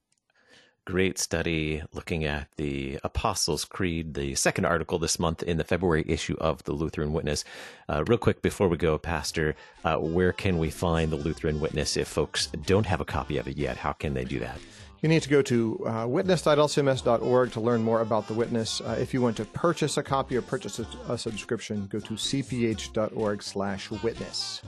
great 0.87 1.19
study 1.19 1.83
looking 1.91 2.23
at 2.23 2.47
the 2.55 2.97
Apostles' 3.03 3.65
Creed, 3.65 4.13
the 4.13 4.33
second 4.35 4.63
article 4.63 4.97
this 4.97 5.19
month 5.19 5.43
in 5.43 5.57
the 5.57 5.65
February 5.65 6.05
issue 6.07 6.37
of 6.39 6.63
the 6.63 6.71
Lutheran 6.71 7.11
Witness. 7.11 7.43
Uh, 7.89 8.05
real 8.05 8.17
quick 8.17 8.41
before 8.41 8.69
we 8.69 8.77
go, 8.77 8.97
Pastor, 8.97 9.53
uh, 9.83 9.97
where 9.97 10.31
can 10.31 10.57
we 10.57 10.69
find 10.69 11.11
the 11.11 11.17
Lutheran 11.17 11.59
Witness 11.59 11.97
if 11.97 12.07
folks 12.07 12.47
don't 12.65 12.85
have 12.85 13.01
a 13.01 13.05
copy 13.05 13.37
of 13.37 13.49
it 13.49 13.57
yet? 13.57 13.75
How 13.75 13.91
can 13.91 14.13
they 14.13 14.23
do 14.23 14.39
that? 14.39 14.59
You 15.01 15.09
need 15.09 15.21
to 15.23 15.29
go 15.29 15.41
to 15.41 15.85
uh, 15.85 16.07
witness.lcms.org 16.07 17.51
to 17.51 17.59
learn 17.59 17.83
more 17.83 17.99
about 17.99 18.29
the 18.29 18.33
witness. 18.33 18.79
Uh, 18.79 18.95
if 18.97 19.13
you 19.13 19.21
want 19.21 19.35
to 19.37 19.45
purchase 19.45 19.97
a 19.97 20.03
copy 20.03 20.37
or 20.37 20.41
purchase 20.41 20.79
a, 20.79 20.87
a 21.09 21.17
subscription, 21.17 21.87
go 21.87 21.99
to 21.99 22.13
cph.org 22.13 23.43
slash 23.43 23.91
witness. 23.91 24.61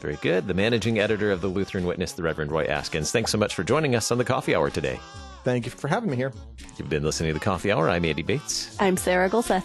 Very 0.00 0.16
good. 0.16 0.48
The 0.48 0.54
managing 0.54 0.98
editor 0.98 1.30
of 1.30 1.40
the 1.40 1.46
Lutheran 1.46 1.86
Witness, 1.86 2.10
the 2.14 2.24
Reverend 2.24 2.50
Roy 2.50 2.66
Askins. 2.66 3.12
Thanks 3.12 3.30
so 3.30 3.38
much 3.38 3.54
for 3.54 3.62
joining 3.62 3.94
us 3.94 4.10
on 4.10 4.18
the 4.18 4.24
Coffee 4.24 4.56
Hour 4.56 4.68
today. 4.68 4.98
Thank 5.44 5.66
you 5.66 5.72
for 5.72 5.88
having 5.88 6.10
me 6.10 6.16
here. 6.16 6.32
You've 6.78 6.88
been 6.88 7.02
listening 7.02 7.30
to 7.30 7.38
the 7.38 7.44
Coffee 7.44 7.72
Hour. 7.72 7.88
I'm 7.88 8.04
Andy 8.04 8.22
Bates. 8.22 8.76
I'm 8.80 8.96
Sarah 8.96 9.28
Gulseth. 9.28 9.64